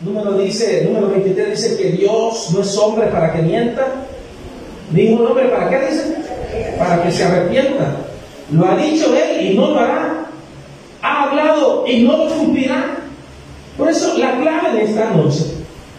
Número, 0.00 0.38
dice, 0.38 0.84
número 0.84 1.08
23 1.08 1.60
dice 1.60 1.76
que 1.76 1.90
Dios 1.90 2.50
no 2.54 2.60
es 2.60 2.78
hombre 2.78 3.08
para 3.08 3.32
que 3.32 3.42
mienta, 3.42 3.84
ni 4.92 5.08
un 5.08 5.26
hombre 5.26 5.48
para 5.48 5.68
qué 5.68 5.88
dice, 5.88 6.14
para 6.78 7.02
que 7.02 7.10
se 7.10 7.24
arrepienta. 7.24 7.96
Lo 8.50 8.66
ha 8.66 8.76
dicho 8.76 9.14
Él 9.14 9.46
y 9.46 9.54
no 9.54 9.68
lo 9.68 9.78
hará. 9.78 10.26
Ha 11.02 11.24
hablado 11.24 11.84
y 11.86 12.02
no 12.02 12.16
lo 12.16 12.28
cumplirá. 12.28 12.96
Por 13.76 13.88
eso 13.88 14.18
la 14.18 14.40
clave 14.40 14.78
de 14.78 14.84
esta 14.84 15.10
noche 15.10 15.44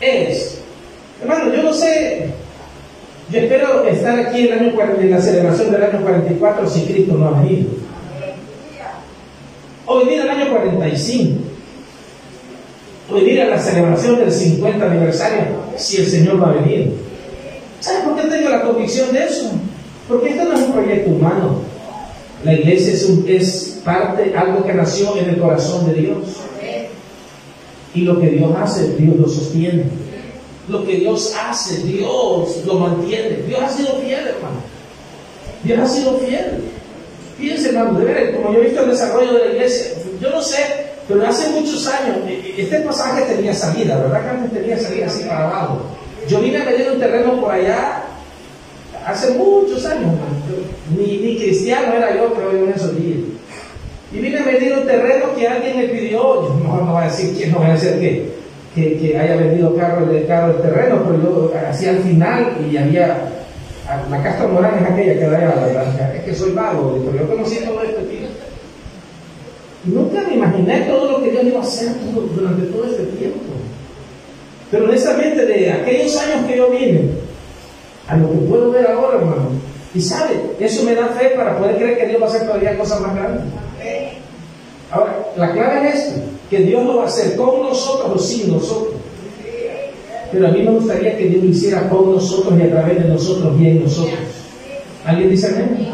es, 0.02 0.62
hermano, 1.22 1.54
yo 1.54 1.64
no 1.64 1.74
sé, 1.74 2.34
yo 3.32 3.40
espero 3.40 3.86
estar 3.86 4.20
aquí 4.20 4.50
en 4.50 5.12
la 5.12 5.22
celebración 5.22 5.72
del 5.72 5.84
año 5.84 6.02
44 6.02 6.70
si 6.70 6.82
Cristo 6.86 7.14
no 7.14 7.28
ha 7.28 7.42
venido. 7.42 7.70
O 9.86 10.00
venir 10.00 10.22
el 10.22 10.30
año 10.30 10.50
45. 10.50 11.40
O 13.10 13.14
venir 13.16 13.42
a 13.42 13.48
la 13.48 13.60
celebración 13.60 14.18
del 14.18 14.32
50 14.32 14.86
aniversario 14.86 15.46
si 15.78 15.98
el 15.98 16.08
Señor 16.08 16.42
va 16.42 16.50
a 16.50 16.54
venir. 16.54 16.94
¿Sabes 17.80 18.04
por 18.04 18.16
qué 18.16 18.28
tengo 18.28 18.50
la 18.50 18.64
convicción 18.64 19.14
de 19.14 19.24
eso? 19.24 19.52
Porque 20.08 20.32
esto 20.32 20.44
no 20.44 20.54
es 20.54 20.62
un 20.62 20.74
proyecto 20.74 21.12
humano. 21.12 21.69
La 22.44 22.54
iglesia 22.54 22.94
es, 22.94 23.10
es 23.28 23.82
parte, 23.84 24.34
algo 24.36 24.66
que 24.66 24.74
nació 24.74 25.18
en 25.18 25.30
el 25.30 25.40
corazón 25.40 25.88
de 25.88 26.02
Dios. 26.02 26.18
Y 27.94 28.02
lo 28.02 28.20
que 28.20 28.28
Dios 28.28 28.52
hace, 28.56 28.96
Dios 28.96 29.16
lo 29.18 29.28
sostiene. 29.28 29.86
Lo 30.68 30.86
que 30.86 30.98
Dios 30.98 31.36
hace, 31.44 31.82
Dios 31.84 32.64
lo 32.66 32.76
mantiene. 32.76 33.38
Dios 33.48 33.60
ha 33.62 33.70
sido 33.70 33.96
fiel, 33.96 34.28
hermano. 34.28 34.62
Dios 35.64 35.80
ha 35.80 35.88
sido 35.88 36.18
fiel. 36.20 36.64
Fíjense, 37.38 37.70
hermano, 37.70 38.00
de 38.00 38.06
ver, 38.06 38.36
como 38.36 38.54
yo 38.54 38.60
he 38.60 38.66
visto 38.66 38.84
el 38.84 38.90
desarrollo 38.92 39.34
de 39.34 39.46
la 39.46 39.52
iglesia, 39.54 39.94
yo 40.22 40.30
no 40.30 40.42
sé, 40.42 40.58
pero 41.08 41.26
hace 41.26 41.50
muchos 41.50 41.88
años, 41.88 42.18
e, 42.28 42.34
e, 42.34 42.62
este 42.64 42.80
pasaje 42.82 43.34
tenía 43.34 43.54
salida, 43.54 43.98
¿verdad 43.98 44.22
que 44.22 44.30
antes 44.30 44.54
tenía 44.54 44.78
salida 44.78 45.08
así 45.08 45.24
para 45.24 45.48
abajo? 45.48 45.82
Yo 46.28 46.42
vine 46.42 46.62
a 46.62 46.66
medir 46.66 46.92
un 46.92 47.00
terreno 47.00 47.40
por 47.40 47.52
allá 47.52 48.04
hace 49.06 49.32
muchos 49.32 49.86
años, 49.86 50.12
ni, 50.96 51.18
ni 51.18 51.38
cristiano 51.38 51.94
era 51.94 52.16
yo, 52.16 52.34
creo, 52.34 52.52
en 52.52 52.74
esos 52.74 52.96
días. 52.98 53.20
Y 54.12 54.18
vine 54.18 54.40
a 54.40 54.46
medir 54.46 54.74
un 54.74 54.86
alguien 55.70 55.88
me 55.88 55.94
pidió, 55.94 56.44
yo 56.44 56.54
mejor 56.56 56.84
no 56.84 56.94
voy 56.94 57.04
a 57.04 57.06
decir 57.06 57.36
quién, 57.38 57.52
no 57.52 57.60
voy 57.60 57.68
a 57.68 57.74
decir 57.74 58.00
que, 58.76 58.98
que, 58.98 59.18
haya 59.18 59.36
vendido 59.36 59.76
carro 59.76 60.06
de 60.06 60.26
carro 60.26 60.52
el 60.52 60.62
terreno, 60.62 61.04
pero 61.06 61.24
yo 61.24 61.52
hacía 61.70 61.92
al 61.92 62.00
final 62.00 62.58
y 62.70 62.78
había, 62.78 63.18
la 64.10 64.24
Castro 64.24 64.50
Morán 64.50 64.84
es 64.84 64.92
aquella 64.92 65.14
que 65.14 65.28
da 65.28 65.40
la, 65.40 66.14
es 66.16 66.24
que 66.24 66.36
soy 66.36 66.52
vago, 66.52 66.98
pero 67.06 67.24
yo 67.24 67.30
conocí 67.30 67.58
todo 67.66 67.82
esto. 67.82 68.02
Y 69.86 69.92
nunca 69.92 70.22
me 70.28 70.36
imaginé 70.36 70.82
todo 70.82 71.12
lo 71.12 71.24
que 71.24 71.32
Dios 71.32 71.44
iba 71.46 71.60
a 71.60 71.64
hacer 71.64 71.90
durante 72.36 72.66
todo 72.68 72.86
este 72.86 73.04
tiempo. 73.18 73.40
Pero 74.70 74.86
honestamente, 74.86 75.46
de 75.46 75.72
aquellos 75.72 76.16
años 76.18 76.46
que 76.46 76.58
yo 76.58 76.70
vine, 76.70 77.10
a 78.08 78.18
lo 78.18 78.30
que 78.30 78.38
puedo 78.40 78.72
ver 78.72 78.88
ahora, 78.88 79.18
hermano. 79.18 79.50
Y 79.96 80.02
sabe, 80.02 80.34
eso 80.60 80.84
me 80.84 80.94
da 80.94 81.08
fe 81.08 81.30
para 81.36 81.58
poder 81.58 81.78
creer 81.78 81.98
que 81.98 82.08
Dios 82.08 82.22
va 82.22 82.26
a 82.26 82.30
hacer 82.30 82.46
todavía 82.46 82.78
cosas 82.78 83.02
más 83.02 83.16
grandes. 83.16 83.44
Ahora, 84.92 85.16
la 85.36 85.52
clave 85.52 85.90
es 85.90 85.96
esto, 85.96 86.22
que 86.50 86.60
Dios 86.60 86.84
lo 86.84 86.98
va 86.98 87.04
a 87.04 87.08
hacer 87.08 87.36
con 87.36 87.62
nosotros 87.62 88.12
o 88.16 88.18
sin 88.18 88.52
nosotros. 88.52 88.96
Pero 90.32 90.48
a 90.48 90.52
mí 90.52 90.62
me 90.62 90.72
gustaría 90.72 91.18
que 91.18 91.26
Dios 91.26 91.44
lo 91.44 91.50
hiciera 91.50 91.90
con 91.90 92.14
nosotros 92.14 92.54
y 92.60 92.64
a 92.64 92.72
través 92.72 93.04
de 93.04 93.10
nosotros 93.10 93.60
y 93.60 93.68
en 93.68 93.84
nosotros. 93.84 94.20
¿Alguien 95.06 95.30
dice 95.30 95.48
amén? 95.48 95.90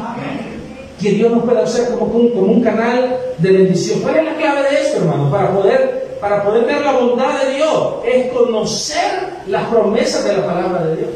Que 1.01 1.11
Dios 1.11 1.31
nos 1.31 1.43
pueda 1.43 1.63
hacer 1.63 1.89
como 1.89 2.05
un, 2.05 2.29
como 2.29 2.51
un 2.53 2.61
canal 2.61 3.17
de 3.37 3.51
bendición. 3.51 3.99
¿Cuál 3.99 4.17
es 4.17 4.25
la 4.25 4.35
clave 4.35 4.69
de 4.69 4.81
esto, 4.81 4.97
hermano? 4.99 5.29
Para 5.29 5.53
poder, 5.53 6.17
para 6.19 6.43
poder 6.43 6.65
ver 6.65 6.81
la 6.81 6.93
bondad 6.93 7.43
de 7.43 7.55
Dios, 7.55 7.93
es 8.05 8.31
conocer 8.31 9.29
las 9.47 9.67
promesas 9.67 10.23
de 10.25 10.37
la 10.37 10.45
palabra 10.45 10.85
de 10.85 10.95
Dios. 10.97 11.09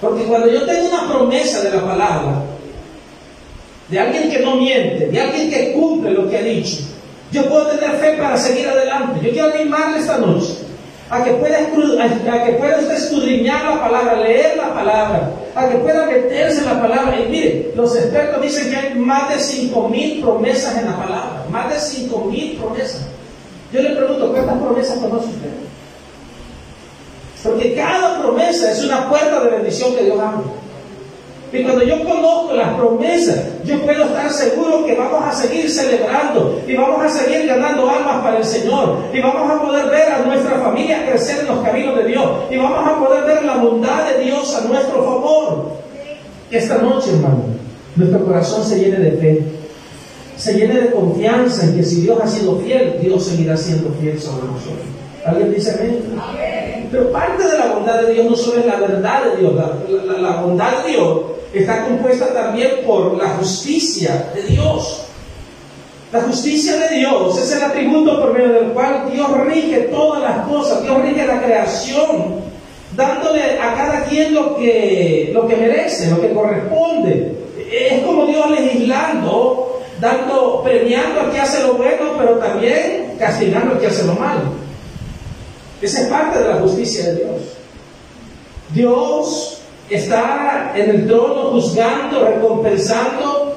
Porque 0.00 0.24
cuando 0.24 0.48
yo 0.48 0.66
tengo 0.66 0.88
una 0.88 1.08
promesa 1.08 1.62
de 1.62 1.70
la 1.70 1.84
palabra, 1.84 2.42
de 3.88 3.98
alguien 3.98 4.30
que 4.30 4.40
no 4.40 4.56
miente, 4.56 5.08
de 5.08 5.20
alguien 5.20 5.50
que 5.50 5.72
cumple 5.72 6.12
lo 6.12 6.28
que 6.28 6.38
ha 6.38 6.42
dicho, 6.42 6.78
yo 7.32 7.48
puedo 7.48 7.66
tener 7.66 7.96
fe 7.96 8.16
para 8.18 8.36
seguir 8.36 8.68
adelante. 8.68 9.20
Yo 9.24 9.32
quiero 9.32 9.54
animarle 9.54 9.98
esta 9.98 10.18
noche 10.18 10.54
a 11.08 11.24
que 11.24 11.32
pueda, 11.32 11.58
a 11.58 12.44
que 12.44 12.52
pueda 12.52 12.78
usted 12.78 12.96
escudriñar 12.96 13.64
la 13.64 13.80
palabra, 13.80 14.16
leer 14.16 14.56
la 14.56 14.74
palabra, 14.74 15.30
a 15.54 15.68
que 15.68 15.76
pueda 15.76 16.06
meterse 16.06 16.60
en 16.60 16.66
la 16.66 16.80
palabra. 16.80 17.20
Y 17.20 17.30
mire, 17.30 17.72
los 17.74 17.96
expertos 17.96 18.42
dicen 18.42 18.70
que 18.70 18.76
hay 18.76 18.94
más 18.94 19.30
de 19.30 19.36
5.000 19.36 20.20
promesas 20.22 20.78
en 20.78 20.86
la 20.86 20.96
palabra, 20.96 21.44
más 21.50 21.70
de 21.70 22.08
5.000 22.08 22.58
promesas. 22.58 23.02
Yo 23.72 23.80
le 23.80 23.90
pregunto, 23.90 24.32
¿cuántas 24.32 24.58
promesas 24.58 24.98
conoce 24.98 25.26
usted? 25.28 25.50
Porque 27.42 27.74
cada 27.74 28.20
promesa 28.20 28.70
es 28.70 28.84
una 28.84 29.08
puerta 29.08 29.40
de 29.44 29.50
bendición 29.50 29.94
que 29.96 30.04
Dios 30.04 30.20
abre. 30.20 30.61
Y 31.52 31.62
cuando 31.62 31.84
yo 31.84 32.02
conozco 32.02 32.54
las 32.54 32.74
promesas, 32.74 33.44
yo 33.64 33.78
puedo 33.82 34.04
estar 34.04 34.30
seguro 34.30 34.86
que 34.86 34.94
vamos 34.94 35.22
a 35.22 35.32
seguir 35.32 35.70
celebrando 35.70 36.62
y 36.66 36.74
vamos 36.74 37.04
a 37.04 37.08
seguir 37.10 37.46
ganando 37.46 37.90
almas 37.90 38.22
para 38.22 38.38
el 38.38 38.44
Señor. 38.44 38.96
Y 39.12 39.20
vamos 39.20 39.50
a 39.50 39.62
poder 39.62 39.86
ver 39.90 40.12
a 40.12 40.18
nuestra 40.20 40.60
familia 40.60 41.04
crecer 41.06 41.40
en 41.40 41.48
los 41.48 41.62
caminos 41.62 41.98
de 41.98 42.04
Dios. 42.04 42.30
Y 42.50 42.56
vamos 42.56 42.88
a 42.88 42.98
poder 42.98 43.24
ver 43.24 43.44
la 43.44 43.56
bondad 43.56 44.08
de 44.08 44.24
Dios 44.24 44.56
a 44.56 44.66
nuestro 44.66 45.04
favor. 45.04 45.72
Esta 46.50 46.78
noche, 46.78 47.10
hermano, 47.10 47.44
nuestro 47.96 48.24
corazón 48.24 48.64
se 48.64 48.78
llene 48.78 48.98
de 48.98 49.12
fe. 49.12 49.42
Se 50.38 50.54
llene 50.54 50.80
de 50.80 50.90
confianza 50.90 51.64
en 51.66 51.76
que 51.76 51.84
si 51.84 52.00
Dios 52.00 52.18
ha 52.22 52.26
sido 52.26 52.56
fiel, 52.60 52.96
Dios 53.02 53.26
seguirá 53.26 53.58
siendo 53.58 53.90
fiel 54.00 54.18
sobre 54.18 54.46
nosotros. 54.46 54.86
¿Alguien 55.24 55.52
dice 55.54 55.72
amén? 55.72 56.88
Pero 56.90 57.12
parte 57.12 57.46
de 57.46 57.58
la 57.58 57.74
bondad 57.74 58.02
de 58.02 58.14
Dios 58.14 58.26
no 58.26 58.36
solo 58.36 58.60
es 58.60 58.66
la 58.66 58.76
verdad 58.76 59.24
de 59.24 59.36
Dios, 59.36 59.54
la, 60.20 60.42
bondad 60.42 60.82
de 60.84 60.90
Dios 60.90 61.20
está 61.54 61.84
compuesta 61.84 62.32
también 62.32 62.80
por 62.86 63.16
la 63.16 63.30
justicia 63.30 64.30
de 64.34 64.42
Dios. 64.42 65.02
La 66.12 66.20
justicia 66.20 66.76
de 66.76 66.96
Dios 66.96 67.38
es 67.38 67.52
el 67.52 67.62
atributo 67.62 68.20
por 68.20 68.34
medio 68.34 68.52
del 68.52 68.72
cual 68.72 69.10
Dios 69.10 69.30
rige 69.46 69.88
todas 69.90 70.22
las 70.22 70.46
cosas, 70.46 70.82
Dios 70.82 71.00
rige 71.00 71.26
la 71.26 71.40
creación, 71.40 72.42
dándole 72.94 73.58
a 73.58 73.74
cada 73.74 74.04
quien 74.04 74.34
lo 74.34 74.56
que, 74.56 75.30
lo 75.32 75.46
que 75.46 75.56
merece, 75.56 76.10
lo 76.10 76.20
que 76.20 76.32
corresponde. 76.32 77.32
Es 77.70 78.02
como 78.02 78.26
Dios 78.26 78.50
legislando, 78.50 79.80
dando, 80.00 80.60
premiando 80.62 81.20
al 81.20 81.32
que 81.32 81.40
hace 81.40 81.62
lo 81.62 81.74
bueno, 81.74 82.12
pero 82.18 82.32
también 82.32 83.14
castigando 83.18 83.72
al 83.72 83.80
que 83.80 83.86
hace 83.86 84.04
lo 84.04 84.12
malo. 84.14 84.62
Esa 85.80 86.02
es 86.02 86.08
parte 86.08 86.40
de 86.40 86.48
la 86.48 86.56
justicia 86.56 87.06
de 87.06 87.14
Dios. 87.16 87.40
Dios 88.74 89.61
está 89.94 90.72
en 90.74 90.90
el 90.90 91.06
trono 91.06 91.50
juzgando, 91.50 92.24
recompensando 92.24 93.56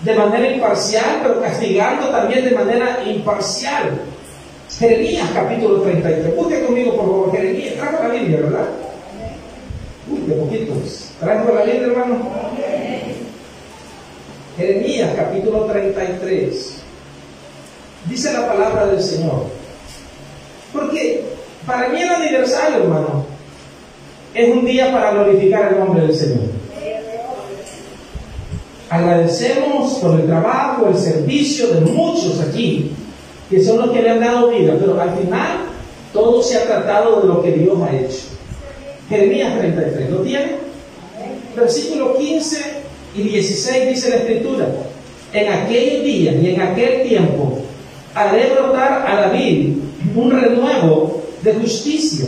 de 0.00 0.14
manera 0.14 0.48
imparcial, 0.48 1.20
pero 1.22 1.40
castigando 1.40 2.08
también 2.08 2.44
de 2.44 2.50
manera 2.50 3.02
imparcial. 3.04 4.00
Jeremías 4.78 5.30
capítulo 5.32 5.82
33. 5.82 6.36
Busque 6.36 6.64
conmigo, 6.64 6.96
por 6.96 7.06
favor, 7.06 7.32
Jeremías. 7.32 7.74
Trajo 7.74 8.02
la 8.02 8.14
Biblia, 8.14 8.40
¿verdad? 8.40 8.66
Uy, 10.10 10.20
de 10.26 10.34
poquitos. 10.34 11.10
Trajo 11.20 11.54
la 11.54 11.62
Biblia, 11.62 11.86
hermano. 11.86 12.28
Jeremías 14.56 15.10
capítulo 15.16 15.64
33. 15.66 16.82
Dice 18.06 18.32
la 18.32 18.46
palabra 18.46 18.86
del 18.86 19.02
Señor. 19.02 19.44
Porque 20.72 21.24
para 21.66 21.88
mí 21.88 22.02
el 22.02 22.10
aniversario, 22.10 22.78
hermano, 22.78 23.33
es 24.34 24.50
un 24.50 24.64
día 24.64 24.92
para 24.92 25.12
glorificar 25.12 25.72
el 25.72 25.78
nombre 25.78 26.06
del 26.06 26.14
Señor. 26.14 26.40
Agradecemos 28.90 29.94
por 29.94 30.20
el 30.20 30.26
trabajo, 30.26 30.88
el 30.88 30.98
servicio 30.98 31.68
de 31.68 31.80
muchos 31.80 32.40
aquí, 32.40 32.90
que 33.48 33.62
son 33.62 33.78
los 33.78 33.90
que 33.90 34.02
le 34.02 34.10
han 34.10 34.20
dado 34.20 34.50
vida, 34.50 34.76
pero 34.78 35.00
al 35.00 35.16
final 35.16 35.58
todo 36.12 36.42
se 36.42 36.56
ha 36.56 36.66
tratado 36.66 37.20
de 37.20 37.28
lo 37.28 37.42
que 37.42 37.52
Dios 37.52 37.78
ha 37.80 37.94
hecho. 37.94 38.18
Jeremías 39.08 39.58
33, 39.58 40.10
¿lo 40.10 40.18
tiene? 40.18 40.56
Versículo 41.56 42.16
15 42.16 42.58
y 43.16 43.22
16 43.22 43.88
dice 43.88 44.10
la 44.10 44.16
escritura, 44.16 44.68
en 45.32 45.52
aquellos 45.52 46.04
días 46.04 46.34
y 46.42 46.50
en 46.50 46.60
aquel 46.60 47.02
tiempo 47.08 47.58
haré 48.14 48.50
brotar 48.50 49.04
a 49.06 49.28
David 49.28 49.76
un 50.14 50.30
renuevo 50.30 51.22
de 51.42 51.54
justicia 51.54 52.26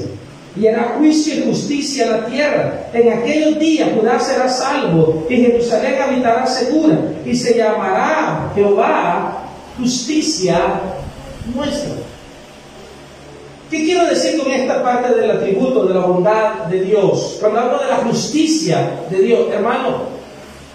y 0.58 0.66
hará 0.66 0.94
juicio 0.98 1.34
y 1.34 1.42
justicia 1.48 2.06
a 2.06 2.10
la 2.18 2.26
tierra. 2.26 2.88
En 2.92 3.12
aquellos 3.12 3.58
días 3.58 3.90
Judá 3.94 4.18
será 4.18 4.48
salvo 4.48 5.26
y 5.28 5.36
Jerusalén 5.36 6.00
habitará 6.00 6.46
segura 6.46 6.98
y 7.24 7.34
se 7.34 7.56
llamará 7.56 8.52
Jehová 8.54 9.42
justicia 9.78 10.80
nuestra. 11.54 11.94
¿Qué 13.70 13.84
quiero 13.84 14.06
decir 14.06 14.40
con 14.40 14.50
esta 14.52 14.82
parte 14.82 15.14
del 15.14 15.30
atributo 15.30 15.86
de 15.86 15.94
la 15.94 16.00
bondad 16.00 16.52
de 16.66 16.82
Dios? 16.82 17.36
Cuando 17.40 17.60
hablo 17.60 17.78
de 17.80 17.88
la 17.88 17.96
justicia 17.96 18.90
de 19.10 19.18
Dios, 19.18 19.48
hermano, 19.52 20.16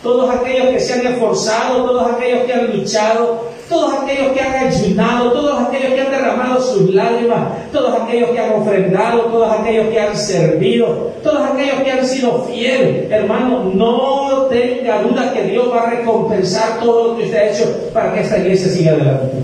todos 0.03 0.29
aquellos 0.35 0.69
que 0.69 0.79
se 0.79 0.93
han 0.93 1.07
esforzado, 1.07 1.85
todos 1.85 2.11
aquellos 2.11 2.43
que 2.43 2.53
han 2.53 2.77
luchado, 2.77 3.49
todos 3.71 4.03
aquellos 4.03 4.33
que 4.33 4.41
han 4.41 4.67
ayunado, 4.67 5.31
todos 5.31 5.67
aquellos 5.67 5.93
que 5.93 6.01
han 6.01 6.11
derramado 6.11 6.61
sus 6.61 6.93
lágrimas, 6.93 7.71
todos 7.71 8.01
aquellos 8.01 8.31
que 8.31 8.39
han 8.39 8.61
ofrendado, 8.61 9.21
todos 9.21 9.59
aquellos 9.59 9.87
que 9.87 9.99
han 9.99 10.17
servido, 10.17 11.13
todos 11.23 11.41
aquellos 11.49 11.81
que 11.81 11.91
han 11.91 12.05
sido 12.05 12.43
fieles, 12.43 13.09
hermano, 13.09 13.71
no 13.73 14.47
tenga 14.49 15.01
duda 15.01 15.33
que 15.33 15.43
Dios 15.43 15.71
va 15.73 15.83
a 15.83 15.89
recompensar 15.91 16.81
todo 16.81 17.07
lo 17.07 17.17
que 17.17 17.23
usted 17.23 17.37
ha 17.37 17.49
hecho 17.49 17.89
para 17.93 18.13
que 18.13 18.19
esta 18.19 18.39
iglesia 18.39 18.67
siga 18.67 18.91
adelante. 18.91 19.37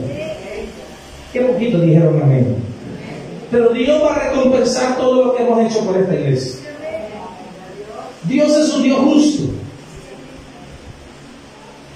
Qué 1.31 1.41
poquito 1.41 1.79
dijeron 1.79 2.21
amén. 2.21 2.57
Pero 3.49 3.69
Dios 3.69 4.03
va 4.03 4.13
a 4.13 4.19
recompensar 4.29 4.97
todo 4.97 5.23
lo 5.23 5.35
que 5.35 5.43
hemos 5.43 5.71
hecho 5.71 5.85
por 5.85 5.95
esta 5.95 6.13
iglesia. 6.13 6.59
Dios 8.23 8.57
es 8.57 8.73
un 8.73 8.83
Dios 8.83 8.99
justo. 8.99 9.43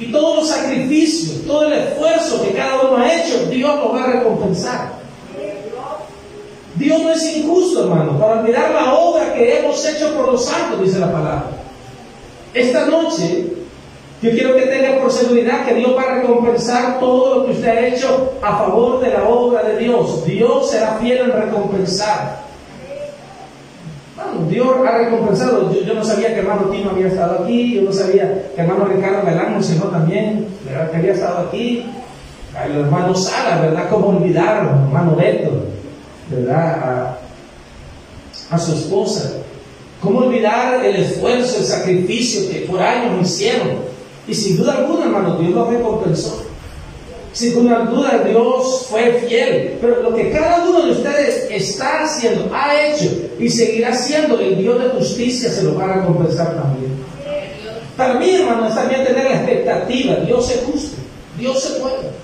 Y 0.02 0.12
todos 0.12 0.38
los 0.38 0.50
sacrificios, 0.50 1.46
todo 1.46 1.68
el 1.68 1.74
esfuerzo 1.74 2.44
que 2.44 2.54
cada 2.54 2.82
uno 2.82 2.98
ha 2.98 3.14
hecho, 3.14 3.46
Dios 3.72 3.86
lo 3.86 3.94
va 3.94 4.04
a 4.04 4.08
recompensar. 4.08 4.92
Dios 6.76 7.02
no 7.02 7.12
es 7.12 7.38
injusto, 7.38 7.84
hermano, 7.84 8.18
para 8.18 8.42
olvidar 8.42 8.72
la 8.72 8.94
obra 8.94 9.34
que 9.34 9.60
hemos 9.60 9.86
hecho 9.86 10.14
por 10.16 10.32
los 10.32 10.46
santos, 10.46 10.82
dice 10.82 11.00
la 11.00 11.12
palabra. 11.12 11.46
Esta 12.54 12.86
noche, 12.86 13.48
yo 14.22 14.32
quiero 14.32 14.56
que 14.56 14.64
tenga 14.64 15.00
por 15.00 15.12
seguridad 15.12 15.66
que 15.66 15.76
Dios 15.76 15.96
va 15.96 16.04
a 16.04 16.16
recompensar 16.16 17.00
todo 17.00 17.36
lo 17.36 17.46
que 17.46 17.52
usted 17.52 17.68
ha 17.68 17.88
hecho 17.88 18.34
a 18.42 18.58
favor 18.58 19.00
de 19.00 19.10
la 19.10 19.28
obra 19.28 19.64
de 19.64 19.78
Dios. 19.78 20.26
Dios 20.26 20.72
será 20.72 20.96
fiel 20.96 21.20
en 21.20 21.32
recompensar. 21.32 22.42
Dios 24.50 24.68
ha 24.86 24.98
recompensado. 24.98 25.74
Yo, 25.74 25.94
no 25.94 26.04
sabía 26.04 26.34
que 26.34 26.40
hermano 26.40 26.70
Tino 26.70 26.92
había 26.92 27.08
estado 27.08 27.44
aquí, 27.44 27.76
yo 27.76 27.82
no 27.82 27.92
sabía 27.92 28.52
que 28.56 28.62
hermano 28.62 28.86
Ricardo 28.86 29.26
Galán 29.26 29.64
sino 29.64 29.86
también. 29.86 30.48
Que 30.92 30.98
había 30.98 31.14
estado 31.14 31.48
aquí. 31.48 31.86
El 32.66 32.80
hermano 32.80 33.16
Sara, 33.16 33.62
¿verdad? 33.62 33.90
¿Cómo 33.90 34.10
olvidar, 34.10 34.58
hermano 34.58 35.16
Beto, 35.16 35.52
¿verdad? 36.30 37.18
A, 38.50 38.60
su 38.60 38.74
esposa. 38.74 39.32
¿Cómo 40.02 40.20
olvidar 40.20 40.84
el 40.84 40.98
esfuerzo, 40.98 41.60
el 41.60 41.66
sacrificio 41.66 42.52
que 42.52 42.62
por 42.62 42.82
años 42.82 43.22
hicieron? 43.22 43.70
Y 44.28 44.36
sin 44.36 44.58
duda 44.58 44.80
alguna, 44.80 45.06
hermano, 45.06 45.38
Dios 45.38 45.54
lo 45.54 45.72
recompensó. 45.72 46.44
Sin 47.34 47.54
duda 47.54 48.24
Dios 48.28 48.88
fue 48.90 49.24
fiel, 49.26 49.78
pero 49.80 50.04
lo 50.04 50.14
que 50.14 50.32
cada 50.32 50.66
uno 50.68 50.82
de 50.82 50.92
ustedes 50.92 51.50
está 51.50 52.04
haciendo, 52.04 52.52
ha 52.54 52.76
hecho 52.76 53.10
y 53.40 53.50
seguirá 53.50 53.92
haciendo, 53.92 54.38
el 54.38 54.58
Dios 54.58 54.84
de 54.84 54.90
justicia 54.90 55.50
se 55.50 55.64
lo 55.64 55.76
va 55.76 55.86
a 55.86 55.94
recompensar 55.94 56.62
también. 56.62 56.92
Para 57.96 58.16
mí, 58.16 58.32
hermano, 58.32 58.68
es 58.68 58.76
también 58.76 59.06
tener 59.06 59.24
la 59.24 59.36
expectativa, 59.36 60.16
Dios 60.16 60.52
es 60.52 60.62
justo, 60.66 60.98
Dios 61.40 61.64
se 61.64 61.80
puede. 61.80 62.22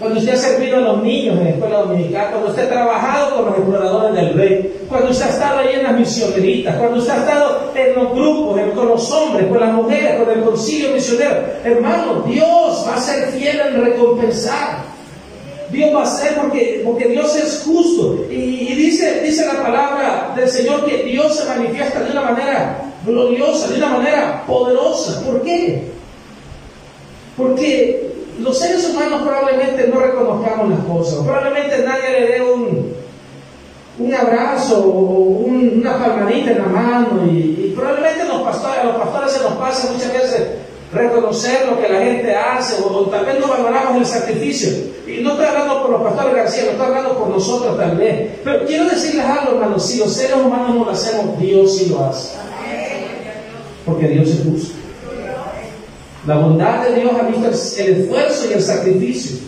Cuando 0.00 0.18
usted 0.18 0.32
ha 0.32 0.36
servido 0.38 0.78
a 0.78 0.80
los 0.80 1.02
niños 1.02 1.36
en 1.36 1.44
la 1.44 1.50
escuela 1.50 1.80
dominical, 1.80 2.28
cuando 2.30 2.48
usted 2.48 2.64
ha 2.64 2.68
trabajado 2.70 3.36
con 3.36 3.44
los 3.44 3.54
exploradores 3.58 4.14
del 4.14 4.32
rey, 4.32 4.80
cuando 4.88 5.10
usted 5.10 5.26
ha 5.26 5.28
estado 5.28 5.58
ahí 5.58 5.74
en 5.74 5.82
las 5.82 5.98
misioneritas, 5.98 6.76
cuando 6.76 6.98
usted 7.00 7.12
ha 7.12 7.16
estado 7.18 7.72
en 7.74 7.94
los 7.94 8.12
grupos, 8.14 8.60
con 8.74 8.88
los 8.88 9.12
hombres, 9.12 9.46
con 9.48 9.60
las 9.60 9.74
mujeres, 9.74 10.18
con 10.18 10.30
el 10.30 10.42
concilio 10.42 10.92
misionero, 10.92 11.36
hermano, 11.62 12.22
Dios 12.26 12.86
va 12.88 12.94
a 12.94 13.00
ser 13.00 13.28
fiel 13.32 13.60
en 13.60 13.84
recompensar. 13.84 14.78
Dios 15.70 15.94
va 15.94 16.02
a 16.02 16.06
ser 16.06 16.34
porque, 16.34 16.80
porque 16.82 17.08
Dios 17.08 17.36
es 17.36 17.62
justo. 17.66 18.24
Y, 18.30 18.68
y, 18.70 18.74
dice, 18.74 19.20
dice 19.20 19.46
la 19.46 19.62
palabra 19.62 20.32
del 20.34 20.48
Señor 20.48 20.86
que 20.86 21.02
Dios 21.04 21.36
se 21.36 21.44
manifiesta 21.44 22.02
de 22.02 22.12
una 22.12 22.22
manera 22.22 22.82
gloriosa, 23.04 23.68
de 23.68 23.76
una 23.76 23.90
manera 23.90 24.44
poderosa. 24.46 25.22
¿Por 25.26 25.42
qué? 25.42 25.82
Porque 27.36 28.09
los 28.38 28.58
seres 28.58 28.88
humanos 28.88 29.22
probablemente 29.22 29.88
no 29.88 30.00
reconozcamos 30.00 30.70
las 30.70 30.80
cosas, 30.80 31.24
probablemente 31.24 31.84
nadie 31.84 32.20
le 32.20 32.26
dé 32.26 32.42
un, 32.42 32.94
un 33.98 34.14
abrazo 34.14 34.82
o 34.82 35.20
una 35.44 35.98
palmadita 35.98 36.52
en 36.52 36.58
la 36.58 36.66
mano 36.66 37.26
y, 37.26 37.74
probablemente 37.76 38.24
los 38.24 38.42
pastores, 38.42 38.78
a 38.78 38.84
los 38.84 38.96
pastores 38.96 39.32
se 39.32 39.42
nos 39.42 39.52
pasa 39.54 39.92
muchas 39.92 40.12
veces 40.12 40.48
reconocer 40.92 41.66
lo 41.66 41.80
que 41.80 41.88
la 41.88 42.00
gente 42.00 42.34
hace 42.34 42.82
o, 42.82 43.06
tal 43.06 43.24
vez 43.24 43.38
no 43.38 43.48
valoramos 43.48 43.98
el 43.98 44.06
sacrificio. 44.06 44.70
Y 45.06 45.22
no 45.22 45.32
estoy 45.32 45.46
hablando 45.46 45.82
por 45.82 45.90
los 45.90 46.02
pastores 46.02 46.34
García, 46.34 46.64
no 46.64 46.70
estoy 46.70 46.86
hablando 46.86 47.18
por 47.18 47.28
nosotros 47.28 47.76
tal 47.76 47.96
vez. 47.96 48.30
Pero 48.44 48.66
quiero 48.66 48.84
decirles 48.88 49.24
algo, 49.24 49.52
hermanos, 49.52 49.86
si 49.86 49.98
los 49.98 50.12
seres 50.12 50.36
humanos 50.36 50.74
no 50.74 50.84
lo 50.84 50.90
hacemos, 50.90 51.38
Dios 51.38 51.76
sí 51.76 51.86
lo 51.90 52.04
hace. 52.04 52.36
Porque 53.84 54.08
Dios 54.08 54.28
es 54.28 54.44
justo. 54.44 54.79
La 56.26 56.36
bondad 56.36 56.84
de 56.84 57.00
Dios 57.00 57.12
ha 57.18 57.22
visto 57.22 57.48
el, 57.82 57.96
esfuerzo 57.96 58.50
y 58.50 58.52
el 58.52 58.62
sacrificio. 58.62 59.38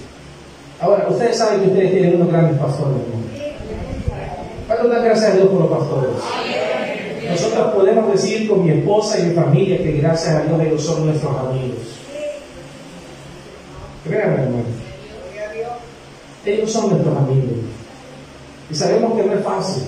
Ahora, 0.81 1.07
ustedes 1.09 1.37
saben 1.37 1.61
que 1.61 1.69
ustedes 1.69 1.93
tienen 1.93 2.17
unos 2.17 2.29
grandes 2.29 2.59
pastores. 2.59 2.97
¿Cuánto 4.67 4.89
dan 4.89 5.05
gracias 5.05 5.31
a 5.31 5.37
Dios 5.37 5.49
por 5.49 5.61
los 5.61 5.79
pastores? 5.79 6.11
Nosotros 7.31 7.75
podemos 7.75 8.13
decir 8.13 8.49
con 8.49 8.65
mi 8.65 8.71
esposa 8.71 9.19
y 9.19 9.25
mi 9.25 9.35
familia 9.35 9.79
que 9.79 9.93
gracias 9.93 10.35
a 10.35 10.43
Dios 10.43 10.61
ellos 10.61 10.83
son 10.83 11.07
nuestros 11.07 11.37
amigos. 11.37 11.79
Créanme, 14.05 14.43
hermano. 14.43 14.65
Ellos 16.45 16.73
son 16.73 16.91
nuestros 16.91 17.17
amigos. 17.17 17.51
Y 18.71 18.75
sabemos 18.75 19.15
que 19.15 19.27
no 19.27 19.35
es 19.35 19.45
fácil. 19.45 19.85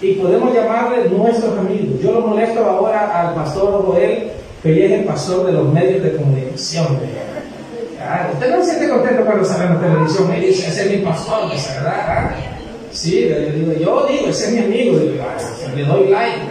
Y 0.00 0.14
podemos 0.14 0.52
llamarles 0.52 1.10
nuestros 1.10 1.56
amigos. 1.56 2.00
Yo 2.02 2.12
lo 2.12 2.20
molesto 2.22 2.64
ahora 2.64 3.28
al 3.28 3.34
pastor 3.34 3.86
Joel 3.86 4.37
que 4.62 4.86
es 4.86 4.92
el 4.92 5.04
pastor 5.04 5.46
de 5.46 5.52
los 5.52 5.72
medios 5.72 6.02
de 6.02 6.16
comunicación. 6.16 6.98
Ah, 8.00 8.30
usted 8.32 8.50
no 8.50 8.64
se 8.64 8.70
siente 8.70 8.88
contento 8.88 9.24
cuando 9.24 9.44
sale 9.44 9.64
en 9.64 9.74
la 9.74 9.80
televisión 9.80 10.34
y 10.36 10.40
dice, 10.46 10.68
ese 10.68 10.86
es 10.86 10.98
mi 10.98 11.04
pastor, 11.04 11.50
¿verdad? 11.50 12.04
Ah, 12.08 12.36
sí, 12.90 13.28
yo 13.28 13.52
digo, 13.52 13.72
yo 13.72 14.06
digo, 14.06 14.28
ese 14.28 14.46
es 14.46 14.52
mi 14.52 14.58
amigo, 14.58 14.98
ah, 15.22 15.36
le 15.74 15.84
doy 15.84 16.08
like, 16.08 16.46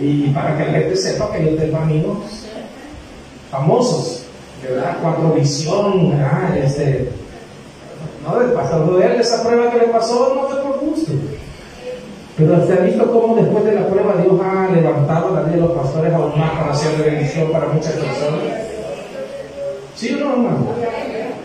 y 0.00 0.28
para 0.28 0.56
que 0.56 0.64
la 0.64 0.72
gente 0.72 0.96
sepa 0.96 1.32
que 1.32 1.44
yo 1.44 1.56
tengo 1.56 1.76
amigos 1.76 2.18
famosos, 3.50 4.24
¿verdad? 4.62 4.98
Cuatro 5.02 5.32
visión, 5.32 6.10
¿verdad? 6.10 6.56
Este, 6.56 7.10
no, 8.24 8.40
el 8.40 8.52
pastor 8.52 8.98
de 8.98 9.06
él, 9.06 9.20
esa 9.20 9.42
prueba 9.42 9.70
que 9.70 9.78
le 9.78 9.86
pasó 9.88 10.34
no 10.34 10.48
fue 10.48 10.62
por 10.62 10.80
gusto. 10.80 11.12
Pero 12.38 12.64
se 12.64 12.72
ha 12.72 12.76
visto 12.76 13.10
cómo 13.10 13.34
después 13.34 13.64
de 13.64 13.72
la 13.72 13.88
prueba 13.88 14.14
Dios 14.22 14.40
ha 14.40 14.70
levantado 14.72 15.34
la 15.34 15.42
vida 15.42 15.56
de 15.56 15.62
los 15.62 15.72
pastores 15.72 16.14
aún 16.14 16.38
más 16.38 16.52
para 16.52 16.70
hacer 16.70 17.02
bendición 17.02 17.50
para 17.50 17.66
muchas 17.66 17.94
personas. 17.94 18.40
¿Sí 19.96 20.14
o 20.14 20.18
no, 20.18 20.32
hermano? 20.34 20.66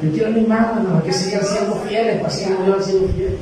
Yo 0.04 0.12
quiero 0.12 0.28
animar, 0.28 0.74
hermano, 0.78 1.00
a 1.00 1.04
que 1.04 1.12
sigan 1.12 1.44
siendo 1.44 1.76
fieles, 1.88 2.24
así 2.24 2.46
como 2.46 2.66
Dios 2.66 2.78
ha 2.78 2.84
sido 2.84 3.08
fiel. 3.08 3.38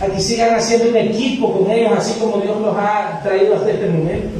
A 0.00 0.06
que 0.06 0.20
sigan 0.20 0.54
haciendo 0.54 0.88
un 0.88 0.96
equipo 0.96 1.58
con 1.58 1.70
ellos, 1.70 1.92
así 1.94 2.18
como 2.18 2.38
Dios 2.38 2.58
los 2.58 2.74
ha 2.74 3.20
traído 3.22 3.56
hasta 3.56 3.70
este 3.70 3.90
momento. 3.90 4.38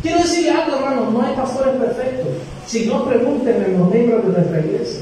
Quiero 0.00 0.18
decirle 0.20 0.50
algo, 0.52 0.76
hermano, 0.76 1.10
no 1.10 1.20
hay 1.20 1.34
pastores 1.34 1.74
perfectos. 1.74 2.28
Si 2.66 2.86
no, 2.86 3.04
pregúntenme 3.04 3.66
a 3.66 3.78
los 3.78 3.90
miembros 3.90 4.24
de 4.24 4.32
nuestra 4.32 4.60
iglesia. 4.60 5.00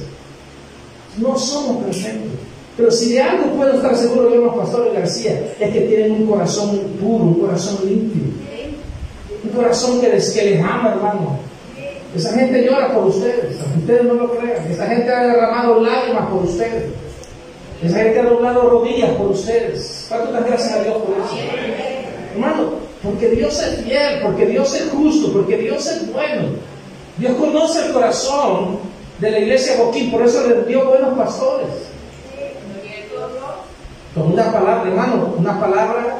No 1.18 1.38
somos 1.38 1.84
perfectos. 1.84 2.35
Pero 2.76 2.90
si 2.90 3.12
de 3.12 3.22
algo 3.22 3.56
puedo 3.56 3.72
estar 3.74 3.96
seguro 3.96 4.32
yo, 4.32 4.42
los 4.42 4.56
pastores 4.56 4.92
García, 4.92 5.54
es 5.58 5.72
que 5.72 5.80
tienen 5.82 6.12
un 6.12 6.26
corazón 6.26 6.78
puro, 7.00 7.24
un 7.24 7.40
corazón 7.40 7.78
limpio. 7.86 8.22
Un 9.44 9.50
corazón 9.50 10.00
que 10.00 10.10
les, 10.10 10.30
que 10.30 10.42
les 10.42 10.62
ama, 10.62 10.92
hermano. 10.92 11.38
Esa 12.14 12.32
gente 12.32 12.64
llora 12.64 12.94
por 12.94 13.06
ustedes, 13.06 13.56
ustedes 13.78 14.04
no 14.04 14.14
lo 14.14 14.30
crean. 14.36 14.70
Esa 14.70 14.86
gente 14.86 15.10
ha 15.10 15.26
derramado 15.26 15.80
lágrimas 15.80 16.28
por 16.30 16.44
ustedes. 16.44 16.84
Esa 17.82 17.98
gente 17.98 18.20
ha 18.20 18.24
doblado 18.24 18.70
rodillas 18.70 19.10
por 19.12 19.28
ustedes. 19.28 20.06
¿Cuántas 20.08 20.46
gracias 20.46 20.72
a 20.72 20.82
Dios 20.82 20.96
por 20.96 21.16
eso? 21.16 21.36
Hermano, 22.34 22.70
porque 23.02 23.28
Dios 23.30 23.62
es 23.62 23.84
fiel, 23.84 24.20
porque 24.22 24.46
Dios 24.46 24.74
es 24.74 24.90
justo, 24.90 25.32
porque 25.32 25.58
Dios 25.58 25.86
es 25.86 26.12
bueno. 26.12 26.48
Dios 27.18 27.36
conoce 27.36 27.86
el 27.86 27.92
corazón 27.92 28.78
de 29.18 29.30
la 29.30 29.38
iglesia 29.38 29.72
de 29.72 29.78
Joaquín, 29.78 30.10
por 30.10 30.22
eso 30.22 30.46
le 30.46 30.62
dio 30.64 30.86
buenos 30.86 31.16
pastores. 31.16 31.68
Con 34.16 34.32
una 34.32 34.50
palabra, 34.50 34.88
hermano, 34.88 35.34
una 35.36 35.60
palabra, 35.60 36.16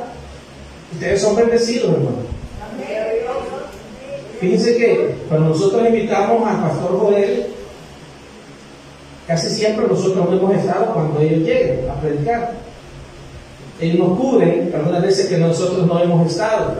ustedes 0.93 1.23
son 1.23 1.35
bendecidos, 1.35 1.95
hermano. 1.95 2.17
fíjense 4.39 4.77
que 4.77 5.15
cuando 5.31 5.49
nosotros 5.49 5.89
invitamos 5.89 6.47
al 6.47 6.61
pastor 6.61 7.01
Joel, 7.01 7.47
casi 9.27 9.49
siempre 9.49 9.87
nosotros 9.89 10.29
hemos 10.31 10.55
estado 10.55 10.93
cuando 10.93 11.21
ellos 11.21 11.41
lleguen 11.41 11.89
a 11.91 11.95
predicar. 11.95 12.53
Ellos 13.81 13.99
nos 14.07 14.19
cubren 14.19 14.71
algunas 14.75 15.03
veces 15.03 15.29
que 15.29 15.39
nosotros 15.39 15.87
no 15.87 15.99
hemos 15.99 16.31
estado. 16.31 16.75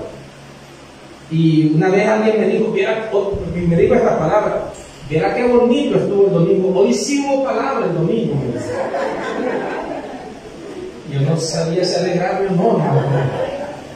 Y 1.31 1.75
una 1.75 1.89
vez 1.89 2.07
alguien 2.07 2.41
me 2.41 2.49
dijo, 2.49 2.73
viera, 2.73 3.11
me 3.55 3.77
dijo 3.77 3.95
esta 3.95 4.19
palabra, 4.19 4.71
viera 5.09 5.35
qué 5.35 5.47
bonito 5.47 5.97
estuvo 5.97 6.27
el 6.27 6.33
domingo, 6.35 6.79
hoy 6.79 6.93
hubo 6.93 7.43
palabra 7.43 7.87
el 7.87 7.95
domingo. 7.95 8.35
No 11.37 11.43
sabía 11.43 11.85
si 11.85 11.97
alegrarme 11.97 12.49
o 12.49 12.53
no, 12.53 12.83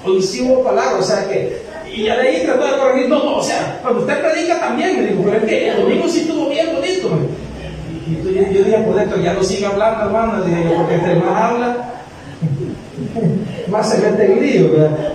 hoy 0.05 0.22
sí 0.22 0.42
hubo 0.42 0.62
palabra, 0.62 0.98
o 0.98 1.03
sea 1.03 1.26
que, 1.26 1.57
y 1.90 2.05
ya 2.05 2.20
ahí 2.20 2.42
trató 2.44 2.66
de 2.66 2.79
corregir, 2.79 3.09
no, 3.09 3.24
no, 3.24 3.37
o 3.38 3.42
sea, 3.42 3.79
cuando 3.81 4.00
usted 4.00 4.20
predica 4.20 4.61
también, 4.61 4.98
me 4.98 5.07
dijo, 5.07 5.22
pero 5.24 5.38
es 5.38 5.44
que 5.44 5.68
el 5.70 5.81
domingo 5.81 6.07
sí 6.07 6.20
estuvo 6.20 6.50
bien 6.50 6.68
bonito. 6.74 7.09
Y 8.07 8.22
yo, 8.22 8.42
yo 8.42 8.64
dije, 8.64 8.79
por 8.85 8.94
dentro, 8.94 9.18
ya 9.22 9.33
no 9.33 9.42
sigue 9.42 9.64
hablando, 9.64 10.05
hermano, 10.05 10.44
dije 10.44 10.70
porque 10.76 10.94
entre 10.96 11.14
más 11.14 11.42
habla, 11.42 11.94
más 13.68 13.90
se 13.90 13.98
mete 14.07 14.33
en 14.33 14.40
lío, 14.42 14.68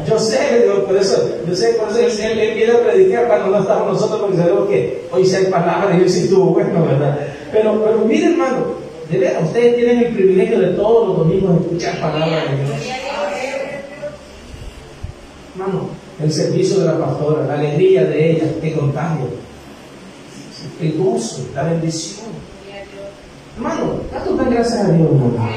Yo 0.10 0.18
sé, 0.18 0.66
por 0.88 0.98
eso, 0.98 1.30
yo 1.48 1.56
sé, 1.56 1.74
por 1.74 1.90
eso 1.90 2.00
él, 2.00 2.40
él 2.40 2.56
viene 2.56 2.72
a 2.74 2.80
predicar 2.80 3.28
cuando 3.28 3.50
no 3.50 3.60
estamos 3.60 3.94
nosotros, 3.94 4.22
porque 4.22 4.38
sabemos 4.38 4.68
que 4.68 5.08
hoy 5.12 5.24
sí 5.28 5.36
hay 5.36 5.46
palabras 5.46 5.96
y 5.96 6.02
hoy 6.02 6.10
sí 6.10 6.24
estuvo 6.24 6.46
bueno, 6.46 6.88
¿verdad? 6.88 7.20
Pero, 7.52 7.84
pero 7.84 8.00
mire, 8.00 8.32
hermano, 8.32 8.85
de 9.10 9.20
verdad, 9.20 9.44
ustedes 9.44 9.76
tienen 9.76 10.00
el 10.00 10.14
privilegio 10.14 10.60
de 10.60 10.68
todos 10.70 11.08
los 11.08 11.18
domingos 11.18 11.62
escuchar 11.62 12.00
palabras 12.00 12.50
de 12.50 12.64
Dios. 12.64 12.78
Hermano, 15.54 15.90
el 16.22 16.32
servicio 16.32 16.80
de 16.80 16.86
la 16.86 17.00
pastora, 17.00 17.46
la 17.46 17.54
alegría 17.54 18.04
de 18.06 18.32
ella, 18.32 18.46
que 18.62 18.74
contagia, 18.74 19.26
el 20.82 20.98
gozo, 20.98 21.48
la 21.54 21.64
bendición. 21.64 22.26
Hermano, 23.56 24.02
tanto 24.12 24.36
dan 24.36 24.50
gracias 24.50 24.86
a 24.86 24.92
Dios, 24.92 25.08
hermano. 25.08 25.50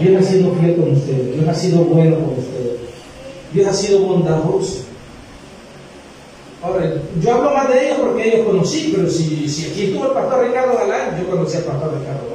Dios 0.00 0.22
ha 0.22 0.30
sido 0.30 0.54
fiel 0.54 0.76
con 0.76 0.92
ustedes, 0.92 1.34
Dios 1.34 1.48
ha 1.48 1.54
sido 1.54 1.78
bueno 1.84 2.16
con 2.16 2.38
ustedes, 2.38 2.80
Dios 3.52 3.66
ha 3.66 3.72
sido 3.72 4.00
bondadoso. 4.00 4.84
Ahora, 6.62 6.92
yo 7.20 7.34
hablo 7.34 7.50
más 7.50 7.68
de 7.68 7.86
ellos 7.86 7.98
porque 8.00 8.28
ellos 8.28 8.46
conocí, 8.46 8.92
pero 8.94 9.08
si, 9.10 9.48
si 9.48 9.70
aquí 9.70 9.84
estuvo 9.84 10.06
el 10.06 10.12
pastor 10.12 10.46
Ricardo 10.46 10.76
Galán, 10.78 11.20
yo 11.20 11.30
conocí 11.30 11.56
al 11.56 11.64
pastor 11.64 11.98
Ricardo 11.98 12.24
Galán. 12.24 12.33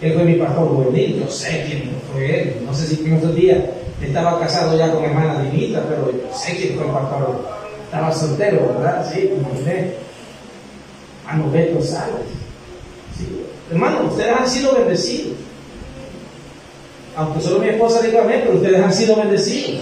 Él 0.00 0.12
fue 0.12 0.24
mi 0.24 0.34
pastor 0.34 0.68
juvenil, 0.68 1.20
yo 1.20 1.30
sé 1.30 1.64
quién 1.66 1.90
fue 2.12 2.40
él. 2.40 2.56
No 2.66 2.74
sé 2.74 2.86
si 2.86 3.04
en 3.04 3.14
esos 3.14 3.34
días 3.34 3.58
estaba 4.02 4.38
casado 4.40 4.76
ya 4.76 4.92
con 4.92 5.04
hermana 5.04 5.42
Dinita, 5.42 5.82
pero 5.88 6.10
yo 6.10 6.36
sé 6.36 6.56
quién 6.56 6.74
fue 6.74 6.86
el 6.86 6.92
pastor. 6.92 7.40
Estaba 7.84 8.12
soltero, 8.12 8.74
¿verdad? 8.74 9.10
Sí, 9.12 9.30
imaginé. 9.38 9.92
Hermano 11.26 11.50
Beto 11.50 11.80
Sales. 11.80 12.26
Sí. 13.16 13.44
Hermano, 13.70 14.08
ustedes 14.08 14.36
han 14.36 14.48
sido 14.48 14.74
bendecidos 14.74 15.36
aunque 17.16 17.40
solo 17.40 17.60
mi 17.60 17.68
esposa 17.68 18.02
diga 18.02 18.22
amén, 18.22 18.40
pero 18.44 18.56
ustedes 18.56 18.82
han 18.82 18.92
sido 18.92 19.16
bendecidos. 19.16 19.80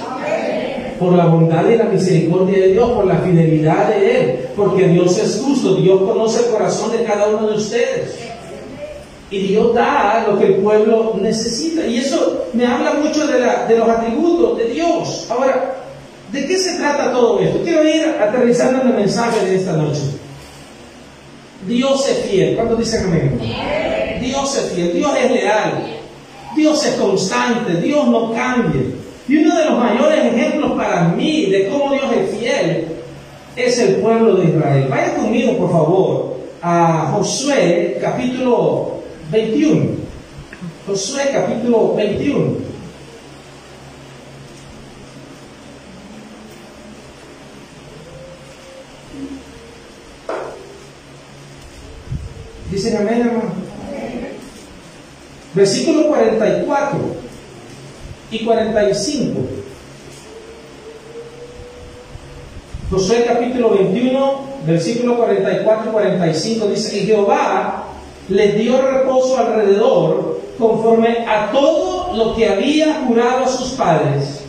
Por 0.99 1.15
la 1.15 1.27
bondad 1.27 1.69
y 1.69 1.77
la 1.77 1.85
misericordia 1.85 2.59
de 2.59 2.73
Dios, 2.73 2.91
por 2.91 3.07
la 3.07 3.17
fidelidad 3.17 3.89
de 3.89 4.21
Él, 4.21 4.39
porque 4.55 4.87
Dios 4.87 5.19
es 5.19 5.41
justo, 5.43 5.75
Dios 5.77 6.01
conoce 6.03 6.45
el 6.45 6.51
corazón 6.53 6.93
de 6.93 7.05
cada 7.05 7.29
uno 7.29 7.49
de 7.49 7.57
ustedes. 7.57 8.32
Y 9.33 9.39
Dios 9.39 9.75
da 9.75 10.27
lo 10.29 10.39
que 10.39 10.45
el 10.45 10.55
pueblo 10.57 11.17
necesita. 11.19 11.87
Y 11.87 11.97
eso 11.97 12.49
me 12.53 12.67
habla 12.67 12.93
mucho 12.93 13.27
de, 13.27 13.41
los 13.79 13.89
atributos 13.89 14.59
de 14.59 14.67
Dios. 14.67 15.27
Ahora, 15.31 15.75
¿de 16.31 16.47
qué 16.47 16.59
se 16.59 16.77
trata 16.77 17.11
todo 17.13 17.41
esto? 17.41 17.63
Quiero 17.65 17.83
ir 17.83 18.15
aterrizando 18.21 18.83
en 18.83 18.89
el 18.89 18.95
mensaje 18.95 19.43
de 19.47 19.57
esta 19.57 19.73
noche. 19.73 20.03
Dios 21.67 22.07
es 22.11 22.19
fiel. 22.27 22.57
¿Cuántos 22.57 22.79
dicen 22.81 23.05
amén? 23.07 23.41
Dios 24.21 24.59
es 24.59 24.73
fiel, 24.73 24.93
Dios 24.93 25.13
es 25.25 25.31
leal. 25.31 25.87
Dios 26.55 26.85
es 26.85 26.95
constante, 26.97 27.81
Dios 27.81 28.07
no 28.09 28.35
cambia. 28.35 28.83
Y 29.29 29.37
uno 29.39 29.57
de 29.57 29.65
los 29.65 29.79
mayores 29.79 30.27
ejemplos 30.27 30.73
para 30.73 31.05
mí 31.05 31.47
de 31.47 31.69
cómo 31.71 31.91
Dios 31.95 32.05
es 32.13 32.39
fiel 32.39 32.87
es 33.57 33.79
el 33.79 33.95
pueblo 33.97 34.35
de 34.35 34.51
Israel. 34.51 34.89
Vaya 34.91 35.15
conmigo, 35.15 35.57
por 35.57 35.71
favor, 35.73 36.37
a 36.61 37.13
Josué 37.15 37.97
capítulo 37.99 39.02
21. 39.33 39.97
Josué 40.87 41.31
capítulo 41.33 41.95
21. 41.95 42.57
Dicen 52.71 52.97
amén, 52.99 53.21
hermano. 53.21 53.53
Versículo 55.55 56.09
44 56.09 56.99
y 58.31 58.45
45. 58.45 59.41
Josué 62.91 63.25
capítulo 63.27 63.71
21, 63.71 64.41
versículo 64.67 65.17
44 65.17 65.89
y 65.89 65.93
45 65.93 66.67
dice, 66.67 66.99
y 66.99 67.07
Jehová 67.07 67.92
les 68.29 68.57
dio 68.57 68.81
reposo 68.81 69.39
alrededor 69.39 70.41
conforme 70.59 71.27
a 71.27 71.51
todo 71.51 72.15
lo 72.15 72.35
que 72.35 72.49
había 72.49 73.05
jurado 73.07 73.45
a 73.45 73.49
sus 73.49 73.71
padres. 73.71 74.45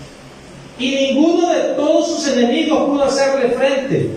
Y 0.79 0.95
ninguno 0.95 1.49
de 1.49 1.59
todos 1.75 2.07
sus 2.07 2.27
enemigos 2.27 2.89
pudo 2.89 3.03
hacerle 3.03 3.49
frente, 3.49 4.11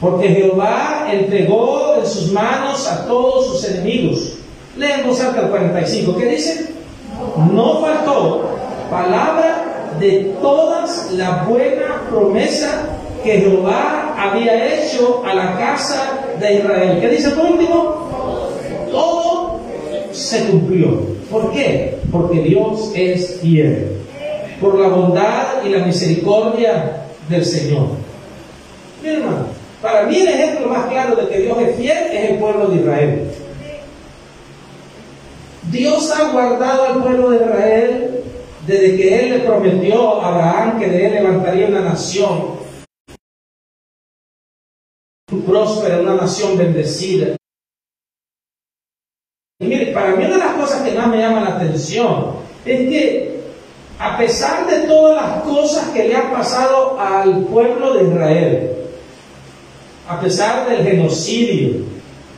porque 0.00 0.28
Jehová 0.28 1.08
entregó 1.12 1.96
en 1.98 2.06
sus 2.06 2.32
manos 2.32 2.86
a 2.86 3.06
todos 3.06 3.46
sus 3.46 3.64
enemigos 3.68 4.32
Leemos 4.76 5.20
hasta 5.20 5.40
el 5.42 5.48
45. 5.48 6.16
¿Qué 6.16 6.26
dice? 6.26 6.74
No 7.52 7.80
faltó 7.80 8.56
palabra 8.90 9.94
de 9.98 10.34
todas 10.40 11.12
la 11.12 11.44
buena 11.48 12.02
promesa 12.08 12.86
que 13.22 13.40
Jehová 13.40 14.14
había 14.18 14.74
hecho 14.74 15.22
a 15.26 15.34
la 15.34 15.58
casa 15.58 16.20
de 16.40 16.54
Israel. 16.54 16.98
¿Qué 17.00 17.08
dice 17.08 17.30
por 17.30 17.46
último? 17.46 18.01
Todo 18.92 19.60
se 20.12 20.46
cumplió. 20.46 21.00
¿Por 21.30 21.52
qué? 21.52 21.98
Porque 22.12 22.40
Dios 22.40 22.92
es 22.94 23.40
fiel. 23.40 23.98
Por 24.60 24.78
la 24.78 24.88
bondad 24.88 25.64
y 25.64 25.70
la 25.70 25.84
misericordia 25.84 27.06
del 27.28 27.44
Señor. 27.44 27.88
Mi 29.02 29.08
hermano, 29.08 29.46
para 29.80 30.06
mí 30.06 30.16
el 30.16 30.28
ejemplo 30.28 30.68
más 30.68 30.86
claro 30.86 31.16
de 31.16 31.28
que 31.28 31.40
Dios 31.40 31.58
es 31.60 31.76
fiel 31.76 31.98
es 32.12 32.30
el 32.30 32.38
pueblo 32.38 32.68
de 32.68 32.76
Israel. 32.76 33.30
Dios 35.70 36.12
ha 36.12 36.30
guardado 36.30 36.84
al 36.84 37.02
pueblo 37.02 37.30
de 37.30 37.36
Israel 37.36 38.24
desde 38.66 38.96
que 38.96 39.20
Él 39.20 39.30
le 39.30 39.38
prometió 39.40 40.20
a 40.20 40.28
Abraham 40.28 40.78
que 40.78 40.86
de 40.86 41.06
Él 41.06 41.14
levantaría 41.14 41.66
una 41.66 41.80
nación 41.80 42.62
próspera, 45.40 46.00
una 46.00 46.14
nación 46.14 46.58
bendecida. 46.58 47.36
Mire, 49.62 49.86
para 49.92 50.16
mí 50.16 50.24
una 50.24 50.34
de 50.34 50.44
las 50.44 50.54
cosas 50.54 50.82
que 50.82 50.90
más 50.92 51.06
me 51.06 51.18
llama 51.18 51.40
la 51.40 51.56
atención 51.56 52.32
es 52.64 52.78
que 52.88 53.42
a 53.98 54.18
pesar 54.18 54.66
de 54.66 54.88
todas 54.88 55.14
las 55.14 55.42
cosas 55.42 55.88
que 55.90 56.08
le 56.08 56.16
han 56.16 56.32
pasado 56.32 56.98
al 56.98 57.44
pueblo 57.44 57.94
de 57.94 58.04
Israel, 58.08 58.70
a 60.08 60.20
pesar 60.20 60.68
del 60.68 60.84
genocidio, 60.84 61.84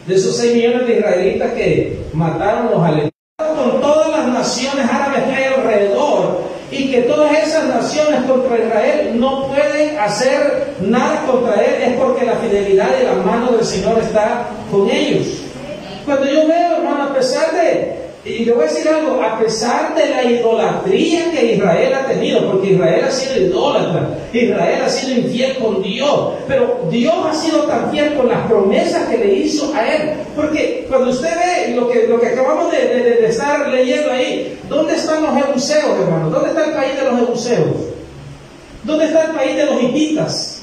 de 0.06 0.14
esos 0.14 0.36
6 0.36 0.54
millones 0.54 0.86
de 0.86 0.98
israelitas 0.98 1.52
que 1.52 1.98
mataron 2.12 2.66
los 2.70 2.82
alemanes, 2.82 3.10
con 3.38 3.80
todas 3.80 4.10
las 4.10 4.28
naciones 4.28 4.86
árabes 4.92 5.24
que 5.24 5.34
hay 5.34 5.54
alrededor 5.54 6.42
y 6.70 6.90
que 6.90 7.02
todas 7.02 7.32
esas 7.38 7.66
naciones 7.68 8.22
contra 8.28 8.58
Israel 8.58 9.18
no 9.18 9.48
pueden 9.48 9.98
hacer 9.98 10.74
nada 10.80 11.24
contra 11.26 11.54
él 11.54 11.82
es 11.82 11.92
porque 11.94 12.26
la 12.26 12.34
fidelidad 12.34 12.88
y 13.00 13.06
la 13.06 13.14
mano 13.14 13.52
del 13.52 13.64
Señor 13.64 13.98
está 13.98 14.46
con 14.70 14.90
ellos. 14.90 15.43
Cuando 16.04 16.26
yo 16.26 16.46
veo, 16.46 16.76
hermano, 16.76 17.04
a 17.04 17.14
pesar 17.14 17.52
de 17.52 18.04
y 18.26 18.42
yo 18.46 18.54
voy 18.54 18.64
a 18.64 18.68
decir 18.68 18.88
algo, 18.88 19.22
a 19.22 19.38
pesar 19.38 19.94
de 19.94 20.08
la 20.08 20.24
idolatría 20.24 21.30
que 21.30 21.56
Israel 21.56 21.92
ha 21.92 22.06
tenido, 22.06 22.50
porque 22.50 22.70
Israel 22.70 23.04
ha 23.06 23.10
sido 23.10 23.38
idólatra, 23.38 24.08
Israel 24.32 24.80
ha 24.82 24.88
sido 24.88 25.20
infiel 25.20 25.58
con 25.58 25.82
Dios, 25.82 26.32
pero 26.48 26.86
Dios 26.90 27.14
ha 27.26 27.34
sido 27.34 27.64
tan 27.64 27.90
fiel 27.90 28.14
con 28.14 28.28
las 28.28 28.46
promesas 28.46 29.10
que 29.10 29.18
le 29.18 29.34
hizo 29.34 29.74
a 29.74 29.94
él. 29.94 30.12
Porque 30.34 30.86
cuando 30.88 31.10
usted 31.10 31.28
ve 31.36 31.74
lo 31.74 31.90
que, 31.90 32.06
lo 32.08 32.18
que 32.18 32.28
acabamos 32.28 32.72
de, 32.72 33.26
estar 33.26 33.68
leyendo 33.68 34.10
ahí, 34.10 34.58
¿dónde 34.70 34.94
están 34.94 35.22
los 35.22 35.34
jebuseos, 35.34 36.00
hermano? 36.00 36.30
¿Dónde 36.30 36.48
está 36.48 36.64
el 36.64 36.72
país 36.72 36.96
de 36.96 37.04
los 37.04 37.20
jebuseos? 37.20 37.76
¿Dónde 38.84 39.04
está 39.04 39.24
el 39.24 39.30
país 39.32 39.54
de 39.54 39.66
los 39.66 39.82
hititas? 39.82 40.53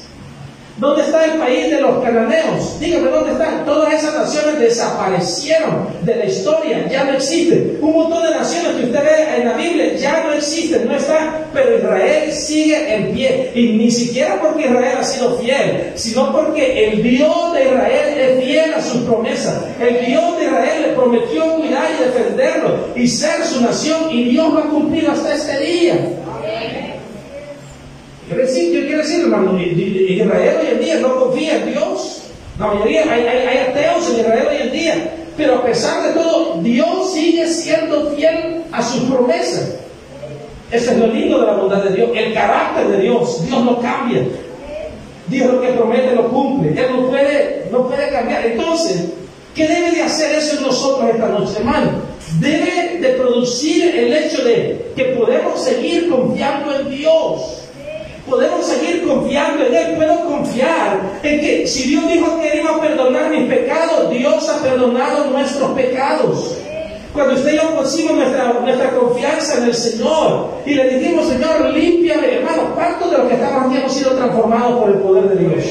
¿Dónde 0.78 1.02
está 1.02 1.24
el 1.26 1.32
país 1.32 1.70
de 1.70 1.80
los 1.80 2.02
cananeos? 2.02 2.80
Dígame 2.80 3.10
dónde 3.10 3.32
están. 3.32 3.64
Todas 3.64 3.92
esas 3.92 4.14
naciones 4.14 4.58
desaparecieron 4.58 5.88
de 6.00 6.16
la 6.16 6.24
historia, 6.24 6.88
ya 6.88 7.04
no 7.04 7.12
existen. 7.12 7.78
Un 7.80 7.92
montón 7.92 8.22
de 8.24 8.30
naciones 8.30 8.76
que 8.76 8.86
usted 8.86 9.04
ve 9.04 9.36
en 9.36 9.48
la 9.48 9.52
Biblia 9.52 9.94
ya 9.96 10.24
no 10.24 10.32
existen, 10.32 10.86
no 10.86 10.96
están, 10.96 11.46
pero 11.52 11.76
Israel 11.76 12.32
sigue 12.32 12.94
en 12.94 13.12
pie. 13.12 13.52
Y 13.54 13.74
ni 13.74 13.90
siquiera 13.90 14.40
porque 14.40 14.64
Israel 14.64 14.98
ha 14.98 15.04
sido 15.04 15.38
fiel, 15.38 15.92
sino 15.94 16.32
porque 16.32 16.88
el 16.88 17.02
Dios 17.02 17.52
de 17.52 17.64
Israel 17.64 18.18
es 18.18 18.44
fiel 18.44 18.74
a 18.74 18.82
sus 18.82 19.02
promesas. 19.02 19.62
El 19.78 20.06
Dios 20.06 20.38
de 20.38 20.44
Israel 20.44 20.82
le 20.82 20.92
prometió 20.94 21.54
cuidar 21.56 21.88
y 21.90 22.04
defenderlo 22.04 22.88
y 22.96 23.06
ser 23.06 23.44
su 23.44 23.60
nación, 23.60 24.10
y 24.10 24.30
Dios 24.30 24.52
lo 24.52 24.60
ha 24.60 24.68
cumplido 24.68 25.12
hasta 25.12 25.34
este 25.34 25.58
día. 25.60 26.21
Yo 28.36 28.80
quiero 28.86 28.98
decir, 28.98 29.20
hermano, 29.20 29.58
Israel 29.60 30.56
hoy 30.60 30.66
en 30.72 30.80
día 30.80 31.00
no 31.00 31.16
confía 31.16 31.56
en 31.58 31.72
Dios. 31.72 32.22
La 32.58 32.66
mayoría, 32.66 33.02
hay, 33.12 33.26
hay, 33.26 33.58
ateos 33.58 34.10
en 34.10 34.20
Israel 34.20 34.48
hoy 34.50 34.56
en 34.62 34.72
día. 34.72 35.14
Pero 35.36 35.56
a 35.56 35.64
pesar 35.64 36.08
de 36.08 36.20
todo, 36.20 36.60
Dios 36.62 37.12
sigue 37.12 37.46
siendo 37.46 38.10
fiel 38.10 38.62
a 38.70 38.82
sus 38.82 39.04
promesas. 39.04 39.76
Ese 40.70 40.92
es 40.92 40.98
lo 40.98 41.06
lindo 41.06 41.40
de 41.40 41.46
la 41.46 41.54
bondad 41.54 41.82
de 41.84 41.94
Dios. 41.94 42.10
El 42.14 42.32
carácter 42.32 42.88
de 42.88 43.02
Dios, 43.02 43.46
Dios 43.46 43.64
no 43.64 43.80
cambia. 43.80 44.22
Dios 45.28 45.52
lo 45.52 45.60
que 45.60 45.68
promete 45.68 46.14
lo 46.14 46.28
cumple. 46.28 46.70
Él 46.70 46.86
no 46.92 47.08
puede, 47.08 47.68
no 47.70 47.86
puede 47.86 48.08
cambiar. 48.10 48.46
Entonces, 48.46 49.04
¿qué 49.54 49.68
debe 49.68 49.92
de 49.92 50.02
hacer 50.02 50.34
eso 50.34 50.56
en 50.56 50.62
nosotros 50.62 51.10
esta 51.10 51.28
noche, 51.28 51.52
hermano? 51.58 51.90
Debe 52.40 52.98
de 53.00 53.08
producir 53.14 53.94
el 53.94 54.12
hecho 54.12 54.42
de 54.44 54.92
que 54.96 55.04
podemos 55.16 55.62
seguir 55.62 56.08
confiando 56.08 56.74
en 56.74 56.90
Dios 56.90 57.61
podemos 58.28 58.66
seguir 58.66 59.06
confiando 59.06 59.64
en 59.64 59.74
Él. 59.74 59.96
Puedo 59.96 60.24
confiar 60.24 61.00
en 61.22 61.40
que 61.40 61.66
si 61.66 61.90
Dios 61.90 62.08
dijo 62.08 62.40
que 62.40 62.58
iba 62.58 62.76
a 62.76 62.80
perdonar 62.80 63.30
mis 63.30 63.48
pecados, 63.48 64.10
Dios 64.10 64.48
ha 64.48 64.62
perdonado 64.62 65.30
nuestros 65.30 65.70
pecados. 65.72 66.58
Cuando 67.12 67.34
usted 67.34 67.52
y 67.52 67.56
yo 67.56 67.72
nuestra 67.72 68.90
confianza 68.90 69.58
en 69.58 69.64
el 69.64 69.74
Señor 69.74 70.48
y 70.64 70.74
le 70.74 70.98
dijimos, 70.98 71.28
Señor, 71.28 71.70
límpiame, 71.70 72.36
hermano, 72.36 72.74
¿cuántos 72.74 73.10
de 73.10 73.18
los 73.18 73.28
que 73.28 73.34
estamos 73.34 73.66
aquí 73.66 73.76
hemos 73.76 73.92
sido 73.92 74.12
transformados 74.12 74.80
por 74.80 74.88
el 74.90 74.96
poder 74.96 75.28
de 75.28 75.36
Dios? 75.36 75.64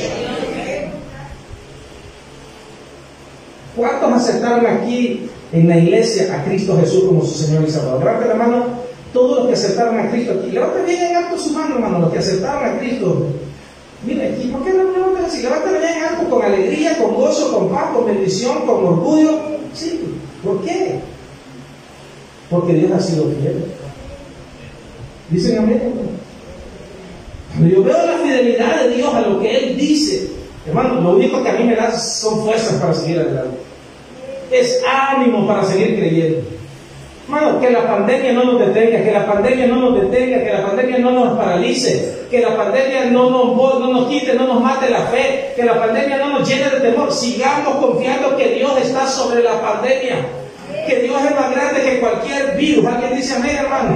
¿Cuántos 3.76 4.14
aceptaron 4.14 4.68
aquí 4.68 5.30
en 5.52 5.68
la 5.68 5.78
iglesia 5.78 6.36
a 6.36 6.44
Cristo 6.44 6.78
Jesús 6.80 7.06
como 7.06 7.26
su 7.26 7.44
Señor 7.44 7.64
y 7.68 7.72
Salvador? 7.72 8.04
Levante 8.04 8.28
la 8.28 8.36
mano 8.36 8.66
todos 9.13 9.39
los 9.39 9.47
que 9.47 9.54
aceptaron 9.54 10.00
a 10.00 10.10
Cristo 10.10 10.34
aquí. 10.39 10.52
Levanten 10.52 10.86
bien 10.86 11.04
en 11.04 11.15
alto 11.15 11.38
su 11.38 11.52
mano, 11.52 11.76
hermano, 11.76 12.00
los 12.00 12.12
que 12.12 12.19
aceptaron 12.19 12.65
a 12.65 12.80
Cristo. 12.80 13.28
Mira, 14.06 14.26
aquí, 14.26 14.47
¿por 14.47 14.63
qué 14.63 14.71
no 14.71 14.91
levantan 14.91 15.26
así? 15.26 15.41
Levanten 15.41 15.74
bien 15.74 15.93
en 15.97 16.04
alto 16.04 16.30
con 16.30 16.41
alegría, 16.41 16.97
con 16.97 17.15
gozo, 17.15 17.54
con 17.54 17.69
paz, 17.69 17.91
con 17.93 18.06
bendición, 18.06 18.65
con 18.65 18.86
orgullo. 18.86 19.39
Sí, 19.74 20.02
¿por 20.43 20.62
qué? 20.62 21.00
Porque 22.50 22.74
Dios 22.74 22.91
ha 22.91 23.00
sido 23.00 23.26
fiel. 23.26 23.65
Dicen 25.30 25.60
amén. 25.60 25.82
Cuando 27.52 27.76
yo 27.76 27.84
veo 27.84 28.06
la 28.06 28.17
fidelidad 28.17 28.84
de 28.84 28.95
Dios 28.95 29.13
a 29.13 29.21
lo 29.21 29.39
que 29.39 29.58
Él 29.58 29.78
dice, 29.78 30.30
hermano, 30.65 31.02
lo 31.02 31.15
único 31.15 31.43
que 31.43 31.50
a 31.50 31.54
mí 31.54 31.65
me 31.65 31.76
da 31.76 31.97
son 31.97 32.43
fuerzas 32.43 32.80
para 32.80 32.93
seguir 32.93 33.19
adelante. 33.19 33.58
Es 34.52 34.82
ánimo 34.86 35.47
para 35.47 35.65
seguir 35.65 35.97
creyendo. 35.97 36.39
Que 37.32 37.70
la 37.70 37.88
pandemia 37.88 38.34
no 38.34 38.44
nos 38.44 38.60
detenga, 38.60 39.04
que 39.06 39.12
la 39.12 39.26
pandemia 39.26 39.65
no 39.67 39.78
nos 39.78 40.02
detenga, 40.02 40.44
que 40.44 40.52
la 40.52 40.65
pandemia 40.65 40.98
no 40.98 41.12
nos 41.12 41.38
paralice, 41.38 42.26
que 42.30 42.41
la 42.41 42.58
pandemia 42.58 43.06
no 43.06 43.30
nos, 43.30 43.56
no 43.56 43.88
nos 43.88 44.10
quite, 44.10 44.34
no 44.34 44.48
nos 44.48 44.62
mate 44.62 44.89
la 44.89 45.04
fe, 45.04 45.54
que 45.56 45.63
la 45.63 45.80
pandemia 45.80 46.17
no 46.17 46.39
nos 46.39 46.50
llene 46.50 46.70
de 46.70 46.82
temor. 46.82 47.10
Sigamos 47.10 47.78
confiando 47.78 48.36
que 48.36 48.50
Dios 48.56 48.78
está 48.82 49.08
sobre 49.08 49.44
la 49.44 49.62
pandemia, 49.62 50.26
que 50.86 50.96
Dios 51.04 51.22
es 51.24 51.34
más 51.34 51.52
grande 51.52 51.82
que 51.82 52.00
cualquier 52.02 52.58
virus. 52.58 52.86
¿Alguien 52.86 53.15
dice 53.15 53.36
amén, 53.36 53.56
hermano? 53.60 53.96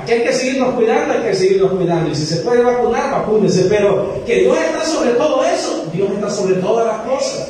Aquí 0.00 0.12
hay 0.12 0.22
que 0.22 0.32
seguirnos 0.32 0.74
cuidando, 0.74 1.14
hay 1.14 1.20
que 1.20 1.34
seguirnos 1.34 1.72
cuidando. 1.72 2.10
Y 2.12 2.14
si 2.14 2.26
se 2.26 2.36
puede 2.42 2.62
vacunar, 2.62 3.10
vacúnese. 3.10 3.64
Pero 3.68 4.22
que 4.24 4.36
Dios 4.36 4.56
está 4.56 4.84
sobre 4.84 5.10
todo 5.12 5.44
eso, 5.44 5.86
Dios 5.92 6.10
está 6.12 6.30
sobre 6.30 6.54
todas 6.54 6.86
las 6.86 6.98
cosas. 6.98 7.48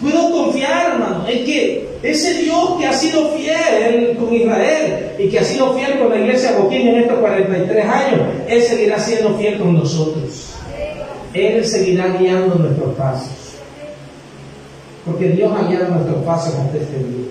Puedo 0.00 0.30
confiar, 0.30 0.94
hermano, 0.94 1.26
en 1.28 1.44
que 1.44 1.88
ese 2.02 2.42
Dios 2.42 2.76
que 2.78 2.86
ha 2.86 2.92
sido 2.92 3.32
fiel 3.32 4.16
con 4.16 4.34
Israel 4.34 5.12
y 5.18 5.28
que 5.28 5.38
ha 5.38 5.44
sido 5.44 5.74
fiel 5.74 5.98
con 5.98 6.08
la 6.08 6.16
iglesia 6.16 6.56
Boquín 6.58 6.88
en 6.88 7.00
estos 7.00 7.18
43 7.18 7.84
años, 7.84 8.20
Él 8.48 8.62
seguirá 8.62 8.98
siendo 8.98 9.36
fiel 9.36 9.58
con 9.58 9.74
nosotros. 9.74 10.54
Él 11.34 11.64
seguirá 11.66 12.16
guiando 12.18 12.54
nuestros 12.54 12.94
pasos. 12.94 13.28
Porque 15.04 15.28
Dios 15.28 15.52
ha 15.54 15.68
guiado 15.68 15.88
nuestros 15.88 16.24
pasos 16.24 16.54
hasta 16.54 16.78
este 16.78 16.96
día. 16.96 17.26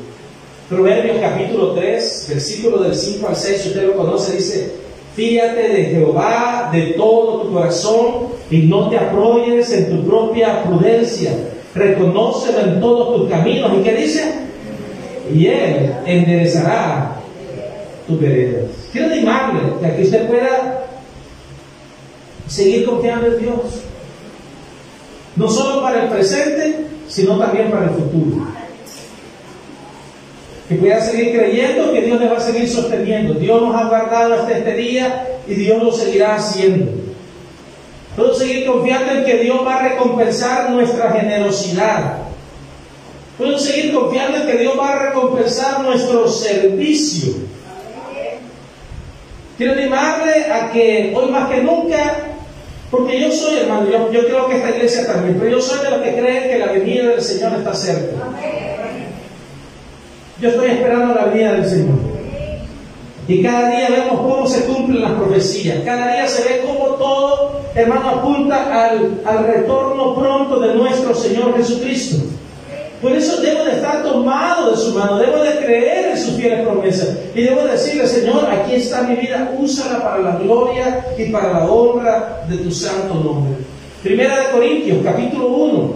Proverbios 0.70 1.18
capítulo 1.20 1.74
3, 1.74 2.28
versículo 2.30 2.84
del 2.84 2.94
5 2.94 3.28
al 3.28 3.36
6, 3.36 3.66
usted 3.66 3.88
lo 3.88 3.96
conoce, 3.96 4.38
dice, 4.38 4.72
fíjate 5.16 5.70
de 5.70 5.86
Jehová 5.86 6.70
de 6.72 6.94
todo 6.94 7.42
tu 7.42 7.54
corazón 7.54 8.28
y 8.52 8.60
no 8.60 8.88
te 8.90 8.98
apoyes 8.98 9.72
en 9.72 9.90
tu 9.90 10.08
propia 10.08 10.64
prudencia 10.64 11.32
reconócelo 11.76 12.60
en 12.62 12.80
todos 12.80 13.18
tus 13.18 13.30
caminos. 13.30 13.72
¿Y 13.78 13.84
qué 13.84 13.96
dice? 13.96 14.34
Y 15.34 15.48
Él 15.48 15.94
enderezará 16.06 17.16
tus 18.08 18.20
veredas. 18.20 18.66
Quiero 18.92 19.14
animarle 19.14 19.88
a 19.88 19.96
que 19.96 20.04
usted 20.04 20.28
pueda 20.28 20.86
seguir 22.48 22.86
confiando 22.86 23.28
en 23.28 23.40
Dios. 23.40 23.60
No 25.36 25.50
solo 25.50 25.82
para 25.82 26.04
el 26.04 26.10
presente, 26.10 26.88
sino 27.08 27.38
también 27.38 27.70
para 27.70 27.86
el 27.86 27.92
futuro. 27.92 28.48
Que 30.68 30.76
pueda 30.76 31.02
seguir 31.02 31.38
creyendo 31.38 31.94
que 31.94 32.02
Dios 32.02 32.20
le 32.20 32.28
va 32.28 32.38
a 32.38 32.42
seguir 32.42 32.68
sosteniendo. 32.68 33.34
Dios 33.36 33.62
nos 33.62 33.76
ha 33.76 33.88
guardado 33.88 34.34
hasta 34.36 34.58
este 34.58 34.74
día 34.76 35.40
y 35.48 35.54
Dios 35.54 35.82
lo 35.82 35.92
seguirá 35.92 36.36
haciendo. 36.36 37.09
Puedo 38.20 38.34
seguir 38.34 38.66
confiando 38.66 39.14
en 39.14 39.24
que 39.24 39.38
Dios 39.38 39.66
va 39.66 39.78
a 39.78 39.88
recompensar 39.88 40.72
nuestra 40.72 41.10
generosidad. 41.14 42.18
Puedo 43.38 43.58
seguir 43.58 43.94
confiando 43.94 44.40
en 44.40 44.46
que 44.46 44.58
Dios 44.58 44.78
va 44.78 44.92
a 44.92 45.00
recompensar 45.08 45.80
nuestro 45.84 46.28
servicio. 46.28 47.36
Quiero 49.58 49.72
animarle 49.72 50.52
a 50.52 50.70
que 50.70 51.14
hoy 51.16 51.32
más 51.32 51.50
que 51.50 51.62
nunca, 51.62 52.18
porque 52.92 53.22
yo 53.22 53.32
soy 53.32 53.60
hermano, 53.60 53.88
yo, 54.12 54.26
creo 54.26 54.50
que 54.50 54.58
esta 54.58 54.72
iglesia 54.72 55.08
también, 55.08 55.38
pero 55.40 55.52
yo 55.52 55.62
soy 55.62 55.82
de 55.82 55.90
los 55.90 56.02
que 56.02 56.16
creen 56.18 56.50
que 56.50 56.60
la 56.60 56.74
venida 56.74 57.08
del 57.12 57.22
Señor 57.22 57.54
está 57.54 57.74
cerca. 57.74 58.18
Yo 60.42 60.50
estoy 60.50 60.72
esperando 60.72 61.16
la 61.16 61.24
venida 61.24 61.54
del 61.54 61.70
Señor. 61.70 62.00
Y 63.30 63.42
cada 63.42 63.70
día 63.70 63.90
vemos 63.92 64.20
cómo 64.20 64.46
se 64.46 64.66
cumplen 64.66 65.04
las 65.04 65.14
profecías. 65.14 65.78
Cada 65.86 66.12
día 66.12 66.28
se 66.28 66.44
ve 66.44 66.62
cómo 66.66 66.96
todo, 66.96 67.59
hermano, 67.76 68.10
apunta 68.10 68.86
al, 68.86 69.22
al 69.26 69.46
retorno 69.46 70.16
pronto 70.16 70.60
de 70.60 70.76
nuestro 70.76 71.14
Señor 71.14 71.56
Jesucristo. 71.58 72.26
Por 73.02 73.14
eso 73.14 73.42
debo 73.42 73.64
de 73.64 73.72
estar 73.72 74.04
tomado 74.04 74.72
de 74.72 74.78
su 74.78 74.94
mano, 74.94 75.18
debo 75.18 75.42
de 75.42 75.58
creer 75.58 76.12
en 76.12 76.18
sus 76.18 76.36
fieles 76.36 76.68
promesas 76.68 77.18
y 77.34 77.44
debo 77.44 77.62
decirle, 77.62 78.06
Señor, 78.06 78.46
aquí 78.52 78.76
está 78.76 79.04
mi 79.04 79.16
vida, 79.16 79.54
úsala 79.58 80.04
para 80.04 80.20
la 80.20 80.36
gloria 80.36 81.06
y 81.18 81.26
para 81.32 81.54
la 81.54 81.66
honra 81.66 82.44
de 82.50 82.58
tu 82.58 82.72
santo 82.72 83.14
nombre. 83.14 83.54
Primera 84.04 84.40
de 84.40 84.52
Corintios, 84.52 84.98
capítulo 85.02 85.48
1, 85.48 85.94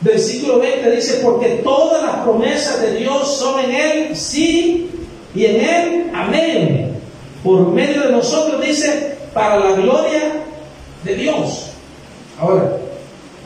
versículo 0.00 0.58
20 0.58 0.90
dice, 0.90 1.20
porque 1.22 1.60
todas 1.62 2.02
las 2.02 2.16
promesas 2.22 2.80
de 2.80 2.94
Dios 2.94 3.36
son 3.38 3.60
en 3.60 3.70
Él, 3.70 4.16
sí 4.16 4.90
y 5.34 5.44
en 5.44 5.56
Él, 5.56 6.10
amén. 6.14 6.96
Por 7.44 7.68
medio 7.68 8.04
de 8.04 8.12
nosotros 8.12 8.64
dice, 8.64 9.18
para 9.34 9.56
la 9.58 9.72
gloria 9.72 10.44
de 11.12 11.22
Dios. 11.22 11.70
Ahora, 12.38 12.76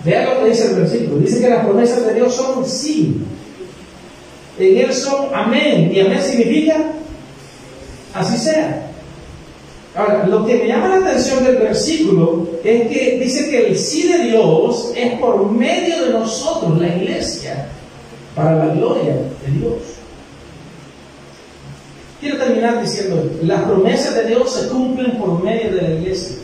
vea 0.04 0.34
lo 0.34 0.40
que 0.40 0.50
dice 0.50 0.70
el 0.70 0.76
versículo. 0.76 1.18
Dice 1.18 1.40
que 1.40 1.50
las 1.50 1.64
promesas 1.64 2.06
de 2.06 2.14
Dios 2.14 2.34
son 2.34 2.66
sí. 2.66 3.16
En 4.58 4.76
Él 4.76 4.92
son 4.92 5.34
amén. 5.34 5.90
Y 5.92 6.00
amén 6.00 6.20
significa 6.22 6.76
así 8.14 8.36
sea. 8.38 8.82
Ahora, 9.94 10.26
lo 10.26 10.44
que 10.44 10.56
me 10.56 10.68
llama 10.68 10.88
la 10.88 11.06
atención 11.06 11.42
del 11.44 11.56
versículo 11.56 12.48
es 12.62 12.88
que 12.88 13.18
dice 13.18 13.48
que 13.48 13.68
el 13.68 13.78
sí 13.78 14.08
de 14.08 14.24
Dios 14.24 14.92
es 14.94 15.18
por 15.18 15.50
medio 15.50 16.04
de 16.04 16.12
nosotros, 16.12 16.78
la 16.78 16.88
iglesia, 16.88 17.68
para 18.34 18.56
la 18.56 18.74
gloria 18.74 19.14
de 19.14 19.58
Dios. 19.58 19.72
Quiero 22.20 22.38
terminar 22.38 22.82
diciendo, 22.82 23.30
las 23.42 23.62
promesas 23.62 24.14
de 24.16 24.26
Dios 24.26 24.52
se 24.52 24.68
cumplen 24.68 25.12
por 25.12 25.42
medio 25.42 25.74
de 25.74 25.82
la 25.82 25.90
iglesia. 25.90 26.36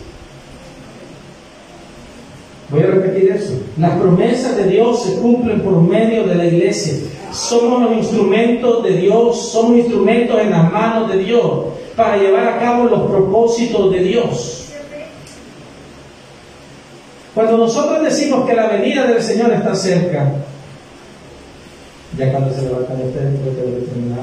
Voy 2.72 2.82
a 2.84 2.86
repetir 2.86 3.30
eso. 3.30 3.52
Las 3.76 3.98
promesas 3.98 4.56
de 4.56 4.64
Dios 4.64 5.02
se 5.02 5.16
cumplen 5.16 5.60
por 5.60 5.78
medio 5.82 6.24
de 6.24 6.34
la 6.34 6.46
iglesia. 6.46 6.94
Somos 7.30 7.82
los 7.82 7.98
instrumentos 7.98 8.82
de 8.82 8.96
Dios, 8.96 9.50
somos 9.50 9.76
instrumentos 9.76 10.40
en 10.40 10.50
las 10.50 10.72
manos 10.72 11.12
de 11.12 11.18
Dios 11.18 11.64
para 11.94 12.16
llevar 12.16 12.48
a 12.48 12.58
cabo 12.58 12.84
los 12.84 13.10
propósitos 13.10 13.92
de 13.92 13.98
Dios. 14.00 14.68
Cuando 17.34 17.58
nosotros 17.58 18.02
decimos 18.02 18.46
que 18.46 18.54
la 18.54 18.68
venida 18.68 19.06
del 19.06 19.22
Señor 19.22 19.52
está 19.52 19.74
cerca, 19.74 20.32
ya 22.16 22.30
cuando 22.30 22.54
se 22.54 22.62
levantan 22.62 23.02
ustedes, 23.02 23.40
creo 23.40 23.54
que 23.54 23.86
terminar. 23.86 24.18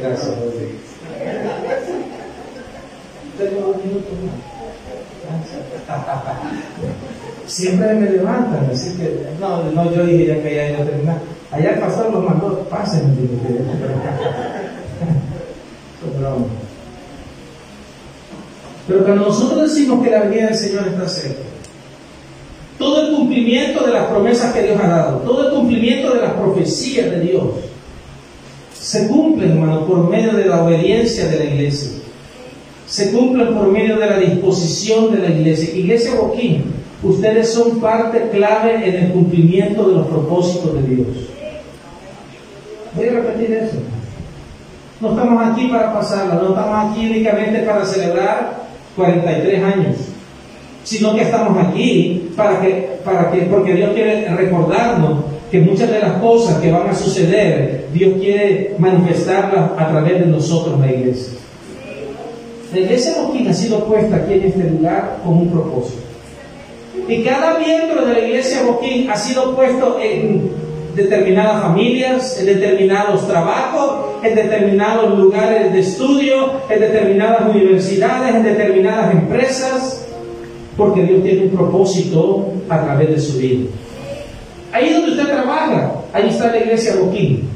Gracias, 0.00 0.28
Rodrigo. 0.28 0.78
Tengo 3.38 3.68
un 3.68 3.88
minuto 3.88 4.08
más. 4.24 4.55
Siempre 7.46 7.94
me 7.94 8.10
levantan, 8.10 8.68
así 8.72 8.96
que 8.96 9.26
no, 9.40 9.62
no, 9.70 9.94
yo 9.94 10.04
dije 10.04 10.26
ya 10.26 10.42
que 10.42 10.54
ya 10.54 10.70
iba 10.70 10.82
a 10.82 10.84
terminar. 10.84 11.18
Allá 11.50 11.70
el 11.70 11.80
pastor 11.80 12.12
los 12.12 12.24
mandó, 12.24 12.58
pasen, 12.68 13.16
Pero 18.86 19.04
cuando 19.04 19.26
nosotros 19.26 19.62
decimos 19.62 20.04
que 20.04 20.10
la 20.10 20.20
venida 20.20 20.46
del 20.46 20.56
Señor 20.56 20.88
está 20.88 21.08
cerca, 21.08 21.42
todo 22.78 23.06
el 23.06 23.16
cumplimiento 23.16 23.84
de 23.84 23.92
las 23.92 24.06
promesas 24.06 24.52
que 24.52 24.62
Dios 24.62 24.78
ha 24.80 24.88
dado, 24.88 25.18
todo 25.18 25.48
el 25.48 25.54
cumplimiento 25.54 26.14
de 26.14 26.22
las 26.22 26.32
profecías 26.34 27.10
de 27.10 27.20
Dios, 27.20 27.44
se 28.78 29.08
cumplen, 29.08 29.52
hermano, 29.52 29.86
por 29.86 30.08
medio 30.08 30.34
de 30.34 30.44
la 30.44 30.62
obediencia 30.62 31.26
de 31.26 31.38
la 31.38 31.44
iglesia. 31.44 32.05
Se 32.86 33.12
cumplen 33.12 33.54
por 33.54 33.68
medio 33.68 33.98
de 33.98 34.06
la 34.06 34.18
disposición 34.18 35.12
de 35.12 35.18
la 35.18 35.34
iglesia. 35.34 35.74
Iglesia 35.74 36.14
Boquín, 36.14 36.64
ustedes 37.02 37.52
son 37.52 37.80
parte 37.80 38.28
clave 38.30 38.88
en 38.88 39.04
el 39.04 39.12
cumplimiento 39.12 39.88
de 39.88 39.94
los 39.94 40.06
propósitos 40.06 40.74
de 40.74 40.94
Dios. 40.94 41.08
Voy 42.94 43.08
a 43.08 43.12
repetir 43.12 43.52
eso. 43.52 43.76
No 45.00 45.10
estamos 45.10 45.46
aquí 45.46 45.66
para 45.66 45.92
pasarla, 45.92 46.36
no 46.36 46.50
estamos 46.50 46.90
aquí 46.92 47.06
únicamente 47.06 47.60
para 47.60 47.84
celebrar 47.84 48.66
43 48.96 49.62
años, 49.62 49.96
sino 50.84 51.14
que 51.14 51.22
estamos 51.22 51.58
aquí 51.66 52.30
para 52.34 52.62
que, 52.62 52.98
para 53.04 53.30
que, 53.30 53.42
porque 53.42 53.74
Dios 53.74 53.90
quiere 53.92 54.26
recordarnos 54.28 55.24
que 55.50 55.60
muchas 55.60 55.90
de 55.90 56.00
las 56.00 56.12
cosas 56.14 56.58
que 56.60 56.72
van 56.72 56.88
a 56.88 56.94
suceder, 56.94 57.88
Dios 57.92 58.14
quiere 58.18 58.74
manifestarlas 58.78 59.72
a 59.76 59.88
través 59.88 60.20
de 60.20 60.26
nosotros, 60.26 60.80
la 60.80 60.90
iglesia. 60.90 61.38
La 62.72 62.80
iglesia 62.80 63.14
Boquín 63.22 63.48
ha 63.48 63.54
sido 63.54 63.84
puesta 63.84 64.16
aquí 64.16 64.34
en 64.34 64.42
este 64.44 64.70
lugar 64.70 65.18
con 65.24 65.34
un 65.34 65.50
propósito. 65.50 66.02
Y 67.08 67.22
cada 67.22 67.58
miembro 67.58 68.04
de 68.04 68.12
la 68.14 68.20
iglesia 68.20 68.62
Boquín 68.64 69.08
ha 69.10 69.16
sido 69.16 69.54
puesto 69.54 69.98
en 70.00 70.50
determinadas 70.96 71.62
familias, 71.62 72.40
en 72.40 72.46
determinados 72.46 73.28
trabajos, 73.28 74.06
en 74.24 74.34
determinados 74.34 75.16
lugares 75.16 75.72
de 75.72 75.80
estudio, 75.80 76.52
en 76.68 76.80
determinadas 76.80 77.48
universidades, 77.54 78.34
en 78.34 78.42
determinadas 78.42 79.12
empresas, 79.12 80.06
porque 80.76 81.02
Dios 81.02 81.22
tiene 81.22 81.44
un 81.44 81.50
propósito 81.50 82.52
a 82.68 82.82
través 82.82 83.10
de 83.10 83.20
su 83.20 83.38
vida. 83.38 83.70
Ahí 84.72 84.92
donde 84.92 85.12
usted 85.12 85.26
trabaja, 85.26 85.92
ahí 86.12 86.28
está 86.28 86.50
la 86.50 86.58
iglesia 86.58 86.96
Boquín. 87.00 87.48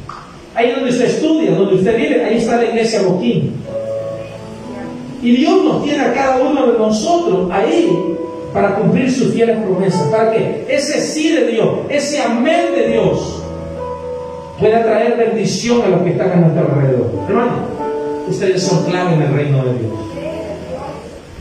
Ahí 0.55 0.71
donde 0.73 0.91
usted 0.91 1.07
estudia, 1.07 1.53
donde 1.53 1.75
usted 1.75 1.97
vive, 1.97 2.25
ahí 2.25 2.37
está 2.37 2.57
la 2.57 2.67
iglesia 2.67 3.03
Boquín. 3.03 3.55
Y 5.23 5.37
Dios 5.37 5.65
nos 5.65 5.85
tiene 5.85 6.03
a 6.03 6.15
cada 6.15 6.39
uno 6.39 6.73
de 6.73 6.79
nosotros 6.79 7.51
ahí 7.53 8.17
para 8.55 8.77
cumplir 8.77 9.11
sus 9.11 9.33
fieles 9.33 9.59
promesas. 9.59 10.03
Para 10.09 10.33
que 10.33 10.65
ese 10.69 11.01
sí 11.01 11.33
de 11.33 11.47
Dios, 11.49 11.69
ese 11.89 12.21
amén 12.23 12.73
de 12.75 12.89
Dios, 12.89 13.43
pueda 14.59 14.83
traer 14.83 15.17
bendición 15.17 15.83
a 15.83 15.89
los 15.89 16.03
que 16.03 16.11
están 16.11 16.33
a 16.33 16.37
nuestro 16.37 16.67
alrededor. 16.67 17.11
Hermano, 17.29 17.53
ustedes 18.29 18.63
son 18.63 18.85
clave 18.85 19.15
en 19.15 19.23
el 19.23 19.35
reino 19.35 19.65
de 19.65 19.79
Dios. 19.79 19.93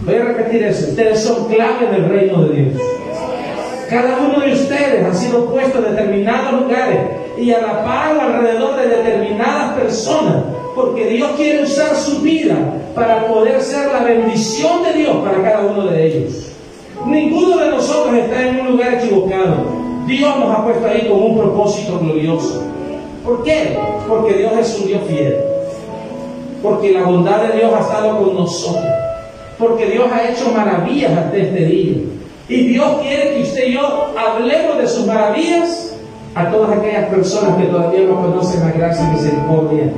Voy 0.06 0.16
a 0.16 0.26
repetir 0.26 0.64
eso. 0.64 0.90
Ustedes 0.90 1.20
son 1.20 1.46
clave 1.48 1.88
en 1.88 1.96
el 1.96 2.10
reino 2.10 2.44
de 2.46 2.56
Dios. 2.56 2.82
Cada 3.90 4.18
uno 4.20 4.40
de 4.42 4.54
ustedes 4.54 5.06
ha 5.06 5.14
sido 5.14 5.50
puesto 5.50 5.80
en 5.80 5.96
determinados 5.96 6.62
lugares 6.62 7.00
y 7.40 7.52
a 7.52 7.62
la 7.62 7.84
par 7.84 8.20
alrededor 8.20 8.76
de 8.76 8.88
determinadas 8.88 9.74
personas, 9.80 10.44
porque 10.76 11.06
Dios 11.08 11.32
quiere 11.38 11.64
usar 11.64 11.96
su 11.96 12.20
vida 12.20 12.56
para 12.94 13.28
poder 13.28 13.62
ser 13.62 13.92
la 13.92 14.04
bendición 14.04 14.84
de 14.84 14.94
Dios 14.94 15.18
para 15.18 15.42
cada 15.42 15.66
uno 15.66 15.86
de 15.88 16.06
ellos. 16.06 16.52
Ninguno 17.06 17.58
de 17.58 17.70
nosotros 17.70 18.14
está 18.16 18.48
en 18.48 18.60
un 18.60 18.72
lugar 18.72 18.96
equivocado. 18.96 19.56
Dios 20.06 20.38
nos 20.38 20.52
ha 20.52 20.64
puesto 20.64 20.86
ahí 20.86 21.08
con 21.08 21.22
un 21.22 21.38
propósito 21.38 22.00
glorioso. 22.00 22.64
¿Por 23.24 23.44
qué? 23.44 23.78
Porque 24.08 24.34
Dios 24.34 24.52
es 24.60 24.80
un 24.80 24.88
Dios 24.88 25.02
fiel. 25.08 25.38
Porque 26.62 26.92
la 26.92 27.04
bondad 27.04 27.44
de 27.44 27.58
Dios 27.58 27.72
ha 27.74 27.80
estado 27.80 28.18
con 28.18 28.36
nosotros. 28.36 28.84
Porque 29.58 29.86
Dios 29.86 30.12
ha 30.12 30.30
hecho 30.30 30.52
maravillas 30.52 31.18
hasta 31.18 31.38
este 31.38 31.66
día. 31.66 31.98
Y 32.50 32.68
Dios 32.68 32.88
quiere 33.02 33.36
que 33.36 33.44
usted 33.44 33.68
y 33.68 33.74
yo 33.74 34.08
hablemos 34.18 34.78
de 34.78 34.88
sus 34.88 35.06
maravillas 35.06 35.89
a 36.36 36.50
todas 36.52 36.78
aquellas 36.78 37.10
personas 37.10 37.58
que 37.58 37.66
todavía 37.66 38.02
no 38.02 38.22
conocen 38.22 38.62
la 38.62 38.72
gracia 38.72 39.04
y 39.08 39.16
misericordia 39.16 39.92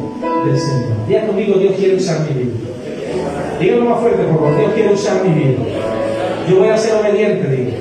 del 0.46 0.60
Señor. 0.60 1.08
Diga 1.08 1.28
conmigo, 1.28 1.60
Dios 1.60 1.76
quiere 1.78 1.96
usar 1.96 2.20
mi 2.22 2.44
vida. 2.44 2.54
Dígalo 3.60 3.86
más 3.86 4.00
fuerte, 4.00 4.24
por 4.24 4.36
favor. 4.36 4.58
Dios 4.58 4.72
quiere 4.74 4.94
usar 4.94 5.24
mi 5.24 5.34
vida. 5.34 5.60
Yo 6.50 6.58
voy 6.60 6.70
a 6.70 6.78
ser 6.78 6.96
obediente, 6.96 7.48
digo. 7.48 7.72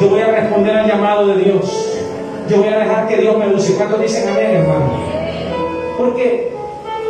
Yo 0.00 0.08
voy 0.08 0.20
a 0.20 0.26
responder 0.32 0.76
al 0.76 0.88
llamado 0.88 1.28
de 1.28 1.44
Dios. 1.44 1.88
Yo 2.48 2.58
voy 2.58 2.68
a 2.68 2.78
dejar 2.78 3.08
que 3.08 3.16
Dios 3.18 3.38
me 3.38 3.54
use. 3.54 3.74
¿Cuántos 3.74 4.00
dicen 4.00 4.28
amén, 4.28 4.56
hermano? 4.56 4.90
Porque 5.96 6.52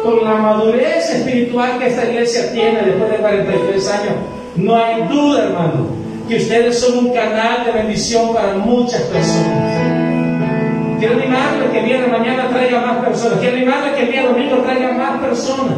con 0.04 0.24
la 0.24 0.34
madurez 0.34 1.10
espiritual 1.10 1.78
que 1.78 1.86
esta 1.86 2.04
iglesia 2.04 2.52
tiene 2.52 2.82
después 2.82 3.10
de 3.10 3.16
43 3.16 3.90
años, 3.90 4.14
no 4.56 4.76
hay 4.76 5.02
duda, 5.08 5.44
hermano, 5.44 5.86
que 6.28 6.36
ustedes 6.36 6.78
son 6.78 7.06
un 7.06 7.12
canal 7.12 7.64
de 7.64 7.72
bendición 7.72 8.34
para 8.34 8.54
muchas 8.54 9.00
personas. 9.02 9.81
Quiero 11.02 11.18
animarle 11.18 11.66
que 11.72 11.80
el 11.80 11.84
día 11.84 12.00
de 12.00 12.06
mañana 12.06 12.48
traiga 12.48 12.80
más 12.80 13.04
personas. 13.04 13.40
Quiero 13.40 13.56
animarle 13.56 13.92
que 13.96 14.02
el 14.04 14.12
día 14.12 14.22
domingo 14.22 14.58
traiga 14.58 14.92
más 14.92 15.18
personas. 15.18 15.74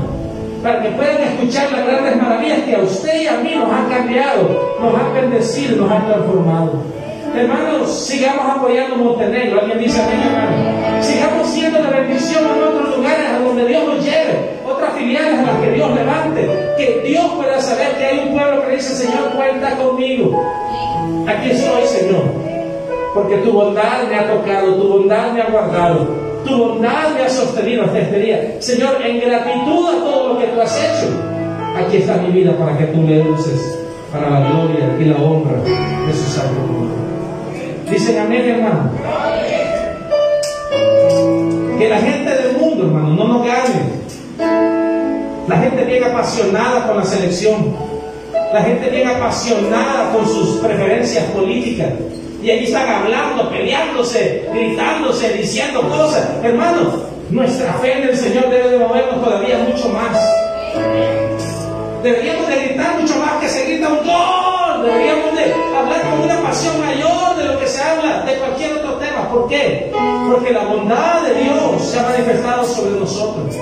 Para 0.63 0.83
que 0.83 0.91
puedan 0.91 1.17
escuchar 1.17 1.73
las 1.73 1.87
grandes 1.87 2.17
maravillas 2.21 2.59
que 2.59 2.77
a 2.77 2.81
usted 2.81 3.23
y 3.23 3.27
a 3.27 3.39
mí 3.39 3.55
nos 3.55 3.73
han 3.73 3.89
cambiado, 3.89 4.77
nos 4.79 5.01
han 5.01 5.15
bendecido, 5.15 5.87
nos 5.87 5.93
han 5.93 6.05
transformado. 6.05 6.73
Hermanos, 7.35 8.05
sigamos 8.07 8.55
apoyando 8.55 8.97
Montenegro. 8.97 9.63
Alguien 9.63 9.79
dice 9.79 10.03
amén, 10.03 10.21
hermano. 10.27 11.03
Sigamos 11.03 11.49
siendo 11.49 11.83
de 11.83 11.89
bendición 11.89 12.45
en 12.45 12.63
otros 12.63 12.97
lugares 12.99 13.27
a 13.27 13.39
donde 13.39 13.67
Dios 13.67 13.83
nos 13.83 14.05
lleve. 14.05 14.51
Otras 14.67 14.93
filiales 14.93 15.39
a 15.39 15.43
las 15.43 15.57
que 15.57 15.71
Dios 15.71 15.91
levante. 15.95 16.75
Que 16.77 17.03
Dios 17.09 17.33
pueda 17.35 17.59
saber 17.63 17.97
que 17.97 18.05
hay 18.05 18.19
un 18.29 18.35
pueblo 18.35 18.67
que 18.67 18.77
dice, 18.77 18.95
Señor, 18.95 19.31
cuenta 19.31 19.75
conmigo. 19.75 20.45
Aquí 21.27 21.49
estoy, 21.49 21.87
Señor. 21.87 22.54
Porque 23.15 23.37
tu 23.39 23.53
bondad 23.53 24.09
me 24.09 24.17
ha 24.17 24.29
tocado, 24.29 24.75
tu 24.75 24.89
bondad 24.89 25.33
me 25.33 25.41
ha 25.41 25.47
guardado, 25.47 26.09
tu 26.45 26.57
bondad 26.57 27.15
me 27.15 27.23
ha 27.23 27.29
sostenido 27.29 27.85
hasta 27.85 28.01
este 28.01 28.19
día. 28.19 28.57
Señor, 28.59 28.97
en 29.05 29.21
gratitud 29.21 29.89
a 29.89 30.05
todo 30.05 30.35
lo 30.35 30.39
que 30.41 30.47
tú 30.47 30.61
has 30.61 30.77
hecho, 30.77 31.07
aquí 31.77 31.99
está 31.99 32.17
mi 32.17 32.33
vida 32.33 32.57
para 32.57 32.77
que 32.77 32.87
tú 32.87 32.99
me 32.99 33.23
uses 33.23 33.79
para 34.13 34.31
la 34.31 34.49
gloria 34.49 34.97
y 34.99 35.05
la 35.05 35.17
honra 35.17 35.63
de 35.63 36.13
su 36.13 36.31
santo. 36.31 36.61
Dicen 37.89 38.19
amén, 38.19 38.49
hermano. 38.49 38.91
Que 41.79 41.89
la 41.89 41.99
gente 41.99 42.31
del 42.31 42.57
mundo, 42.57 42.87
hermano, 42.87 43.09
no 43.11 43.29
nos 43.29 43.47
gane. 43.47 44.05
La 45.47 45.57
gente 45.59 45.85
bien 45.85 46.03
apasionada 46.03 46.87
con 46.87 46.97
la 46.97 47.05
selección. 47.05 47.77
La 48.53 48.63
gente 48.63 48.91
bien 48.91 49.09
apasionada 49.09 50.13
con 50.13 50.27
sus 50.27 50.57
preferencias 50.59 51.25
políticas. 51.27 51.91
Y 52.45 52.51
allí 52.51 52.65
están 52.65 52.87
hablando, 52.87 53.49
peleándose, 53.49 54.47
gritándose, 54.53 55.33
diciendo 55.33 55.81
cosas. 55.89 56.29
Hermano, 56.43 56.93
nuestra 57.31 57.73
fe 57.81 57.95
en 57.95 58.09
el 58.11 58.17
Señor 58.19 58.51
debe 58.51 58.69
de 58.69 58.79
movernos 58.81 59.25
todavía 59.25 59.67
mucho 59.67 59.89
más. 59.89 60.19
Deberíamos 62.03 62.47
de 62.47 62.57
gritar 62.67 63.01
mucho 63.01 63.17
más 63.17 63.41
que 63.41 63.49
se 63.49 63.65
grita 63.65 63.89
un 63.89 64.07
gol. 64.07 64.85
Deberíamos 64.85 65.35
de 65.35 65.55
hablar 65.75 66.03
con 66.03 66.21
una 66.21 66.43
pasión 66.43 66.79
mayor 66.81 67.35
de 67.39 67.45
lo 67.45 67.59
que 67.59 67.67
se 67.67 67.81
habla 67.81 68.21
de 68.27 68.35
cualquier 68.35 68.75
otro 68.75 68.93
tema. 68.97 69.27
¿Por 69.31 69.49
qué? 69.49 69.91
Porque 70.31 70.53
la 70.53 70.65
bondad 70.65 71.23
de 71.23 71.45
Dios 71.45 71.83
se 71.83 71.99
ha 71.99 72.03
manifestado 72.03 72.63
sobre 72.67 73.01
nosotros. 73.01 73.57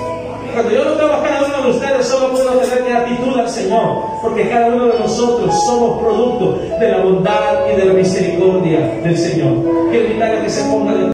Cuando 0.53 0.71
yo 0.71 0.83
lo 0.83 0.95
veo 0.95 1.11
a 1.11 1.23
cada 1.23 1.47
uno 1.47 1.63
de 1.63 1.71
ustedes, 1.71 2.07
solo 2.07 2.31
puedo 2.31 2.59
tener 2.59 2.83
gratitud 2.83 3.39
al 3.39 3.49
Señor, 3.49 4.03
porque 4.21 4.47
cada 4.49 4.67
uno 4.67 4.85
de 4.85 4.99
nosotros 4.99 5.51
somos 5.65 5.99
producto 5.99 6.59
de 6.79 6.91
la 6.91 7.01
bondad 7.01 7.71
y 7.73 7.75
de 7.75 7.85
la 7.85 7.93
misericordia 7.93 8.79
del 9.03 9.17
Señor. 9.17 9.53
Quiero 9.89 10.05
invitarle 10.05 10.43
que 10.43 10.49
se 10.51 10.69
ponga 10.69 10.93
de 10.93 11.01